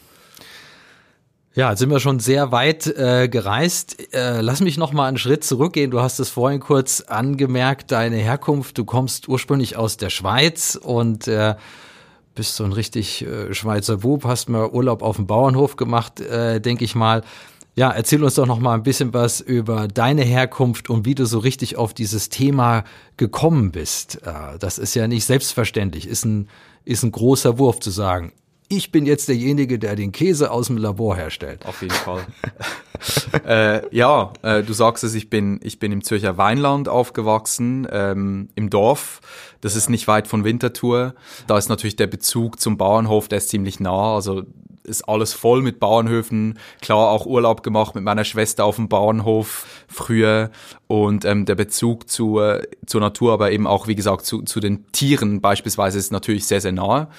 Ja, 1.57 1.71
jetzt 1.71 1.79
sind 1.79 1.89
wir 1.89 1.99
schon 1.99 2.19
sehr 2.19 2.51
weit 2.51 2.85
äh, 2.85 3.27
gereist. 3.27 4.13
Äh, 4.13 4.41
lass 4.41 4.61
mich 4.61 4.77
noch 4.77 4.93
mal 4.93 5.07
einen 5.07 5.17
Schritt 5.17 5.43
zurückgehen. 5.43 5.89
Du 5.89 5.99
hast 5.99 6.19
es 6.19 6.29
vorhin 6.29 6.59
kurz 6.59 7.01
angemerkt, 7.01 7.91
deine 7.91 8.17
Herkunft. 8.17 8.77
Du 8.77 8.85
kommst 8.85 9.27
ursprünglich 9.27 9.75
aus 9.75 9.97
der 9.97 10.11
Schweiz 10.11 10.79
und 10.79 11.27
äh, 11.27 11.55
bist 12.35 12.57
so 12.57 12.63
ein 12.63 12.73
richtig 12.73 13.25
äh, 13.25 13.55
Schweizer 13.55 13.97
Bub, 13.97 14.23
hast 14.23 14.49
mal 14.49 14.69
Urlaub 14.69 15.01
auf 15.01 15.15
dem 15.15 15.25
Bauernhof 15.25 15.77
gemacht, 15.77 16.21
äh, 16.21 16.61
denke 16.61 16.85
ich 16.85 16.93
mal. 16.93 17.23
Ja, 17.77 17.91
erzähl 17.91 18.23
uns 18.23 18.33
doch 18.33 18.47
noch 18.47 18.57
mal 18.57 18.73
ein 18.73 18.81
bisschen 18.81 19.13
was 19.13 19.39
über 19.39 19.87
deine 19.87 20.23
Herkunft 20.23 20.89
und 20.89 21.05
wie 21.05 21.13
du 21.13 21.27
so 21.27 21.37
richtig 21.37 21.77
auf 21.77 21.93
dieses 21.93 22.29
Thema 22.29 22.83
gekommen 23.17 23.71
bist. 23.71 24.19
Äh, 24.25 24.57
das 24.57 24.79
ist 24.79 24.95
ja 24.95 25.07
nicht 25.07 25.25
selbstverständlich, 25.25 26.07
ist 26.07 26.25
ein, 26.25 26.49
ist 26.85 27.03
ein 27.03 27.11
großer 27.11 27.59
Wurf 27.59 27.79
zu 27.79 27.91
sagen. 27.91 28.33
Ich 28.67 28.91
bin 28.91 29.05
jetzt 29.05 29.27
derjenige, 29.27 29.77
der 29.77 29.95
den 29.95 30.11
Käse 30.11 30.49
aus 30.49 30.67
dem 30.67 30.77
Labor 30.77 31.15
herstellt. 31.15 31.67
Auf 31.67 31.83
jeden 31.83 31.93
Fall. 31.93 32.25
äh, 33.45 33.95
ja, 33.95 34.33
äh, 34.41 34.63
du 34.63 34.73
sagst 34.73 35.03
es, 35.03 35.13
ich 35.13 35.29
bin, 35.29 35.59
ich 35.61 35.77
bin 35.77 35.91
im 35.91 36.03
Zürcher 36.03 36.35
Weinland 36.35 36.89
aufgewachsen, 36.89 37.87
ähm, 37.91 38.49
im 38.55 38.71
Dorf. 38.71 39.21
Das 39.61 39.75
ist 39.75 39.87
nicht 39.87 40.07
weit 40.07 40.27
von 40.27 40.43
Winterthur. 40.43 41.13
Da 41.45 41.59
ist 41.59 41.69
natürlich 41.69 41.95
der 41.95 42.07
Bezug 42.07 42.59
zum 42.59 42.75
Bauernhof, 42.75 43.27
der 43.27 43.37
ist 43.37 43.49
ziemlich 43.49 43.79
nah. 43.79 44.15
Also 44.15 44.45
ist 44.87 45.07
alles 45.07 45.33
voll 45.33 45.61
mit 45.61 45.79
Bauernhöfen. 45.79 46.57
Klar, 46.81 47.09
auch 47.09 47.25
Urlaub 47.25 47.63
gemacht 47.63 47.95
mit 47.95 48.03
meiner 48.03 48.23
Schwester 48.23 48.65
auf 48.65 48.77
dem 48.77 48.89
Bauernhof 48.89 49.65
früher. 49.87 50.49
Und 50.87 51.25
ähm, 51.25 51.45
der 51.45 51.55
Bezug 51.55 52.09
zu, 52.09 52.39
äh, 52.39 52.63
zur 52.85 53.01
Natur, 53.01 53.33
aber 53.33 53.51
eben 53.51 53.67
auch, 53.67 53.87
wie 53.87 53.95
gesagt, 53.95 54.25
zu, 54.25 54.41
zu 54.41 54.59
den 54.59 54.91
Tieren 54.91 55.41
beispielsweise 55.41 55.99
ist 55.99 56.11
natürlich 56.11 56.47
sehr, 56.47 56.61
sehr 56.61 56.71
nahe 56.71 57.09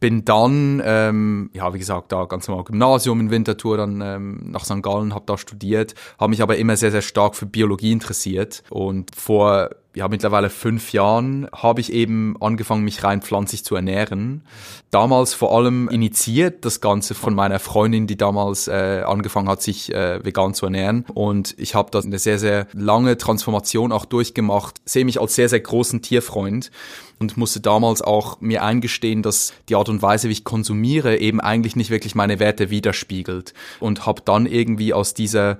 bin 0.00 0.24
dann, 0.24 0.82
ähm, 0.84 1.50
ja, 1.52 1.72
wie 1.74 1.78
gesagt, 1.78 2.10
da 2.10 2.24
ganz 2.24 2.48
normal 2.48 2.64
Gymnasium 2.64 3.20
in 3.20 3.30
Winterthur, 3.30 3.76
dann 3.76 4.00
ähm, 4.00 4.40
nach 4.50 4.64
St. 4.64 4.82
Gallen, 4.82 5.14
habe 5.14 5.26
da 5.26 5.36
studiert, 5.36 5.94
habe 6.18 6.30
mich 6.30 6.42
aber 6.42 6.56
immer 6.56 6.76
sehr, 6.76 6.90
sehr 6.90 7.02
stark 7.02 7.36
für 7.36 7.44
Biologie 7.44 7.92
interessiert. 7.92 8.62
Und 8.70 9.14
vor 9.14 9.68
ja, 10.00 10.08
mittlerweile 10.08 10.48
fünf 10.48 10.94
Jahren 10.94 11.46
habe 11.54 11.82
ich 11.82 11.92
eben 11.92 12.34
angefangen, 12.40 12.84
mich 12.84 13.04
rein 13.04 13.20
pflanzlich 13.20 13.66
zu 13.66 13.74
ernähren. 13.74 14.46
Damals 14.90 15.34
vor 15.34 15.54
allem 15.54 15.90
initiiert 15.90 16.64
das 16.64 16.80
Ganze 16.80 17.14
von 17.14 17.34
meiner 17.34 17.58
Freundin, 17.58 18.06
die 18.06 18.16
damals 18.16 18.66
äh, 18.66 19.02
angefangen 19.06 19.50
hat, 19.50 19.60
sich 19.60 19.94
äh, 19.94 20.24
vegan 20.24 20.54
zu 20.54 20.64
ernähren. 20.64 21.04
Und 21.12 21.54
ich 21.58 21.74
habe 21.74 21.90
da 21.90 22.00
eine 22.00 22.18
sehr, 22.18 22.38
sehr 22.38 22.66
lange 22.72 23.18
Transformation 23.18 23.92
auch 23.92 24.06
durchgemacht, 24.06 24.80
sehe 24.86 25.04
mich 25.04 25.20
als 25.20 25.34
sehr, 25.34 25.50
sehr 25.50 25.60
großen 25.60 26.00
Tierfreund 26.00 26.70
und 27.18 27.36
musste 27.36 27.60
damals 27.60 28.00
auch 28.00 28.40
mir 28.40 28.62
eingestehen, 28.64 29.22
dass 29.22 29.52
die 29.68 29.74
Art 29.74 29.90
und 29.90 30.00
Weise, 30.00 30.28
wie 30.28 30.32
ich 30.32 30.44
konsumiere, 30.44 31.18
eben 31.18 31.42
eigentlich 31.42 31.76
nicht 31.76 31.90
wirklich 31.90 32.14
meine 32.14 32.38
Werte 32.38 32.70
widerspiegelt. 32.70 33.52
Und 33.80 34.06
habe 34.06 34.22
dann 34.24 34.46
irgendwie 34.46 34.94
aus 34.94 35.12
dieser 35.12 35.58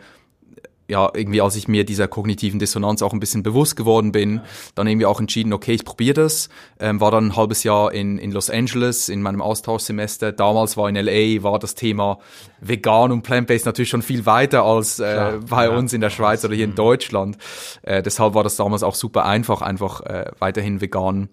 ja, 0.90 1.09
irgendwie 1.14 1.40
als 1.40 1.57
ich 1.57 1.68
mir 1.68 1.85
dieser 1.85 2.09
kognitiven 2.09 2.59
Dissonanz 2.59 3.00
auch 3.00 3.12
ein 3.12 3.20
bisschen 3.20 3.42
bewusst 3.42 3.76
geworden 3.76 4.12
bin, 4.12 4.40
dann 4.74 4.87
irgendwie 4.87 5.07
auch 5.07 5.20
entschieden, 5.20 5.53
okay, 5.53 5.72
ich 5.72 5.85
probiere 5.85 6.14
das. 6.14 6.48
Ähm, 6.79 7.00
war 7.00 7.11
dann 7.11 7.29
ein 7.29 7.37
halbes 7.37 7.62
Jahr 7.62 7.92
in, 7.92 8.18
in 8.18 8.33
Los 8.33 8.50
Angeles 8.50 9.09
in 9.09 9.22
meinem 9.22 9.40
Austauschsemester. 9.40 10.33
Damals 10.33 10.76
war 10.76 10.88
in 10.88 10.96
LA, 10.96 11.42
war 11.42 11.59
das 11.59 11.74
Thema 11.74 12.18
vegan 12.61 13.12
und 13.12 13.22
plant-based 13.22 13.66
natürlich 13.66 13.88
schon 13.88 14.03
viel 14.03 14.26
weiter 14.26 14.64
als 14.64 14.98
äh, 14.98 15.38
bei 15.48 15.66
ja. 15.66 15.70
uns 15.70 15.92
in 15.92 16.00
der 16.00 16.11
Schweiz 16.11 16.44
oder 16.44 16.55
hier 16.55 16.64
in 16.64 16.72
mhm. 16.72 16.76
Deutschland. 16.76 17.38
Äh, 17.83 18.03
deshalb 18.03 18.35
war 18.35 18.42
das 18.42 18.57
damals 18.57 18.83
auch 18.83 18.96
super 18.96 19.24
einfach, 19.24 19.62
einfach 19.62 20.00
äh, 20.03 20.26
weiterhin 20.40 20.81
vegan 20.81 21.29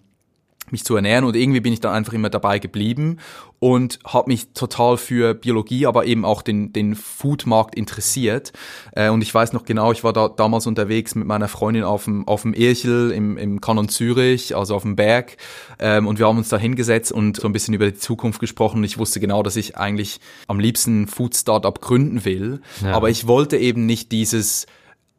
mich 0.72 0.84
zu 0.84 0.96
ernähren 0.96 1.26
und 1.26 1.36
irgendwie 1.36 1.60
bin 1.60 1.74
ich 1.74 1.80
dann 1.80 1.94
einfach 1.94 2.14
immer 2.14 2.30
dabei 2.30 2.60
geblieben 2.60 3.18
und 3.60 4.00
habe 4.06 4.30
mich 4.30 4.54
total 4.54 4.98
für 4.98 5.34
Biologie, 5.34 5.88
aber 5.88 6.06
eben 6.06 6.26
auch 6.26 6.42
den, 6.42 6.74
den 6.74 6.96
Foodmarkt 6.96 7.76
interessiert. 7.76 8.54
Äh, 8.92 9.10
und 9.10 9.22
ich 9.22 9.34
weiß 9.34 9.54
noch 9.54 9.66
genau, 9.66 9.92
ich 9.92 10.04
war 10.04 10.14
da 10.14 10.28
damals 10.28 10.68
unterwegs 10.68 11.16
mit 11.16 11.28
meiner 11.28 11.48
Freundin 11.48 11.84
auf 11.84 12.06
dem, 12.06 12.28
auf 12.28 12.44
dem 12.44 12.54
Irchel 12.54 13.12
im, 13.12 13.38
im 13.38 13.60
Kanon 13.60 13.90
Zürich, 13.90 14.56
also 14.56 14.76
auf 14.76 14.84
dem 14.84 14.96
Berg. 14.96 15.38
Ähm, 15.80 16.06
und 16.06 16.20
wir 16.20 16.28
haben 16.28 16.38
uns 16.38 16.50
da 16.50 16.58
hingesetzt 16.58 17.12
und 17.12 17.38
so 17.38 17.48
ein 17.48 17.54
bisschen 17.54 17.74
über 17.74 17.86
die 17.86 17.98
Zukunft 17.98 18.40
gesprochen. 18.40 18.78
Und 18.78 18.84
ich 18.84 19.00
wusste 19.00 19.20
genau, 19.20 19.42
dass 19.42 19.56
ich 19.56 19.76
eigentlich 19.78 20.20
am 20.48 20.60
liebsten 20.60 21.08
Food 21.08 21.36
Startup 21.36 21.82
gründen 21.82 22.26
will. 22.26 22.62
Ja. 22.84 22.94
Aber 22.94 23.10
ich 23.10 23.26
wollte 23.28 23.58
eben 23.58 23.88
nicht 23.88 24.12
dieses 24.12 24.68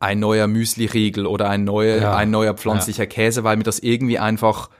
ein 0.00 0.20
neuer 0.20 0.46
Müsli-Riegel 0.46 1.26
oder 1.26 1.50
ein 1.50 1.64
neuer, 1.64 1.96
ja. 1.96 2.16
ein 2.16 2.30
neuer 2.30 2.54
pflanzlicher 2.54 3.04
ja. 3.04 3.08
Käse, 3.08 3.42
weil 3.42 3.56
mir 3.56 3.64
das 3.64 3.80
irgendwie 3.80 4.18
einfach 4.18 4.70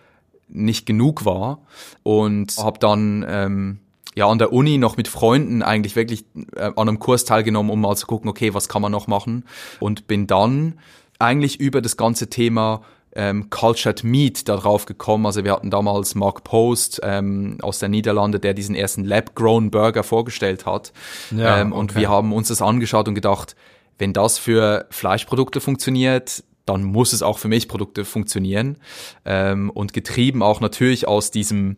nicht 0.48 0.87
genug 0.87 1.24
war 1.24 1.61
und 2.02 2.56
habe 2.58 2.78
dann 2.78 3.24
ähm, 3.28 3.80
ja 4.14 4.28
an 4.28 4.38
der 4.38 4.52
Uni 4.52 4.78
noch 4.78 4.96
mit 4.96 5.08
Freunden 5.08 5.62
eigentlich 5.62 5.96
wirklich 5.96 6.24
äh, 6.56 6.70
an 6.76 6.88
einem 6.88 6.98
Kurs 6.98 7.24
teilgenommen, 7.24 7.70
um 7.70 7.80
mal 7.80 7.96
zu 7.96 8.06
gucken, 8.06 8.28
okay, 8.28 8.54
was 8.54 8.68
kann 8.68 8.82
man 8.82 8.92
noch 8.92 9.06
machen 9.06 9.44
und 9.80 10.06
bin 10.06 10.26
dann 10.26 10.78
eigentlich 11.18 11.61
über 11.61 11.80
das 11.80 11.96
ganze 11.96 12.30
Thema 12.30 12.82
ähm, 13.14 13.50
Cultured 13.50 14.04
Meat 14.04 14.48
darauf 14.48 14.87
gekommen. 14.87 15.26
Also 15.26 15.44
wir 15.44 15.52
hatten 15.52 15.70
damals 15.70 16.14
Mark 16.14 16.44
Post 16.44 17.00
ähm, 17.02 17.58
aus 17.62 17.78
der 17.78 17.88
Niederlande, 17.88 18.38
der 18.38 18.54
diesen 18.54 18.74
ersten 18.74 19.04
Lab-Grown 19.04 19.70
Burger 19.70 20.04
vorgestellt 20.04 20.66
hat. 20.66 20.92
Ja, 21.30 21.61
ähm, 21.61 21.72
und 21.72 21.92
okay. 21.92 22.00
wir 22.00 22.08
haben 22.08 22.32
uns 22.32 22.48
das 22.48 22.62
angeschaut 22.62 23.08
und 23.08 23.14
gedacht, 23.14 23.56
wenn 23.98 24.12
das 24.12 24.38
für 24.38 24.87
Fleischprodukte 24.90 25.61
funktioniert, 25.61 26.44
dann 26.68 26.85
muss 26.85 27.12
es 27.12 27.22
auch 27.22 27.38
für 27.38 27.48
Milchprodukte 27.48 28.04
funktionieren. 28.04 28.76
Ähm, 29.24 29.70
und 29.70 29.92
getrieben 29.92 30.42
auch 30.42 30.61
natürlich 30.61 31.09
aus 31.09 31.31
diesem 31.31 31.76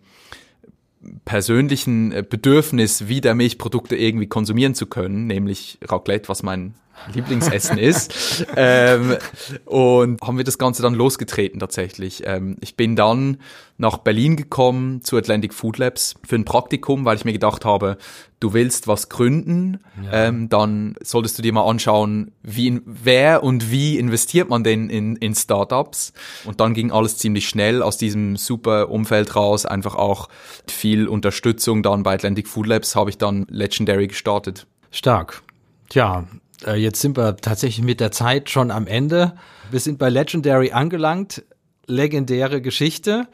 persönlichen 1.24 2.12
äh, 2.12 2.24
Bedürfnis, 2.28 3.08
wieder 3.08 3.34
Milchprodukte 3.34 3.96
irgendwie 3.96 4.26
konsumieren 4.26 4.74
zu 4.74 4.86
können, 4.86 5.26
nämlich 5.26 5.78
Raclette, 5.82 6.28
was 6.28 6.42
mein 6.42 6.74
Lieblingsessen 7.12 7.78
ist. 7.78 8.46
ähm, 8.56 9.16
und 9.64 10.20
haben 10.22 10.36
wir 10.36 10.44
das 10.44 10.58
Ganze 10.58 10.82
dann 10.82 10.94
losgetreten 10.94 11.60
tatsächlich. 11.60 12.22
Ähm, 12.26 12.56
ich 12.60 12.76
bin 12.76 12.96
dann 12.96 13.38
nach 13.80 13.98
Berlin 13.98 14.36
gekommen 14.36 15.02
zu 15.02 15.16
Atlantic 15.16 15.54
Food 15.54 15.78
Labs 15.78 16.14
für 16.26 16.36
ein 16.36 16.44
Praktikum, 16.44 17.06
weil 17.06 17.16
ich 17.16 17.24
mir 17.24 17.32
gedacht 17.32 17.64
habe, 17.64 17.96
du 18.38 18.52
willst 18.52 18.88
was 18.88 19.08
gründen, 19.08 19.80
ja. 20.04 20.28
ähm, 20.28 20.50
dann 20.50 20.96
solltest 21.02 21.38
du 21.38 21.42
dir 21.42 21.52
mal 21.54 21.64
anschauen, 21.64 22.32
wie, 22.42 22.80
wer 22.84 23.42
und 23.42 23.70
wie 23.70 23.98
investiert 23.98 24.50
man 24.50 24.64
denn 24.64 24.90
in, 24.90 25.16
in 25.16 25.34
Startups. 25.34 26.12
Und 26.44 26.60
dann 26.60 26.74
ging 26.74 26.90
alles 26.90 27.16
ziemlich 27.16 27.48
schnell 27.48 27.82
aus 27.82 27.96
diesem 27.96 28.36
super 28.36 28.90
Umfeld 28.90 29.34
raus, 29.34 29.64
einfach 29.64 29.94
auch 29.94 30.28
viel 30.66 31.08
Unterstützung. 31.08 31.82
Dann 31.82 32.02
bei 32.02 32.14
Atlantic 32.14 32.48
Food 32.48 32.66
Labs 32.66 32.94
habe 32.96 33.08
ich 33.08 33.16
dann 33.16 33.46
Legendary 33.48 34.08
gestartet. 34.08 34.66
Stark. 34.90 35.42
Tja, 35.88 36.26
äh, 36.66 36.74
jetzt 36.74 37.00
sind 37.00 37.16
wir 37.16 37.36
tatsächlich 37.36 37.84
mit 37.84 38.00
der 38.00 38.12
Zeit 38.12 38.50
schon 38.50 38.70
am 38.70 38.86
Ende. 38.86 39.34
Wir 39.70 39.80
sind 39.80 39.98
bei 39.98 40.08
Legendary 40.08 40.72
angelangt. 40.72 41.44
Legendäre 41.86 42.60
Geschichte. 42.60 43.26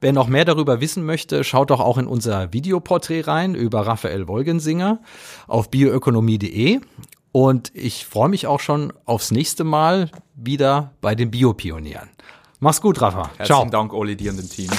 Wer 0.00 0.12
noch 0.12 0.28
mehr 0.28 0.44
darüber 0.44 0.80
wissen 0.80 1.04
möchte, 1.04 1.42
schaut 1.42 1.70
doch 1.70 1.80
auch 1.80 1.98
in 1.98 2.06
unser 2.06 2.52
Videoporträt 2.52 3.22
rein 3.22 3.56
über 3.56 3.80
Raphael 3.80 4.28
Wolgensinger 4.28 5.00
auf 5.48 5.70
bioökonomie.de. 5.70 6.80
Und 7.32 7.72
ich 7.74 8.06
freue 8.06 8.28
mich 8.28 8.46
auch 8.46 8.60
schon 8.60 8.92
aufs 9.04 9.32
nächste 9.32 9.64
Mal 9.64 10.10
wieder 10.34 10.92
bei 11.00 11.14
den 11.14 11.30
Biopionieren. 11.30 12.08
Mach's 12.60 12.80
gut, 12.80 13.00
Rafa. 13.00 13.30
Herzlichen 13.36 13.46
Ciao. 13.46 13.70
Dank, 13.70 13.92
Oli, 13.92 14.16
dir 14.16 14.30
und 14.30 14.38
dem 14.38 14.48
Team. 14.48 14.70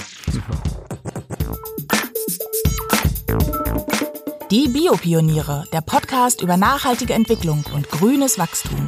Die 4.51 4.67
Biopioniere, 4.67 5.65
der 5.71 5.81
Podcast 5.81 6.41
über 6.41 6.57
nachhaltige 6.57 7.13
Entwicklung 7.13 7.63
und 7.75 7.87
grünes 7.91 8.39
Wachstum. 8.39 8.87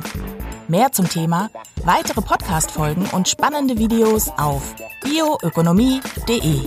Mehr 0.67 0.91
zum 0.91 1.07
Thema, 1.07 1.51
weitere 1.83 2.21
Podcast-Folgen 2.21 3.05
und 3.11 3.29
spannende 3.29 3.77
Videos 3.77 4.29
auf 4.37 4.73
bioökonomie.de. 5.03 6.61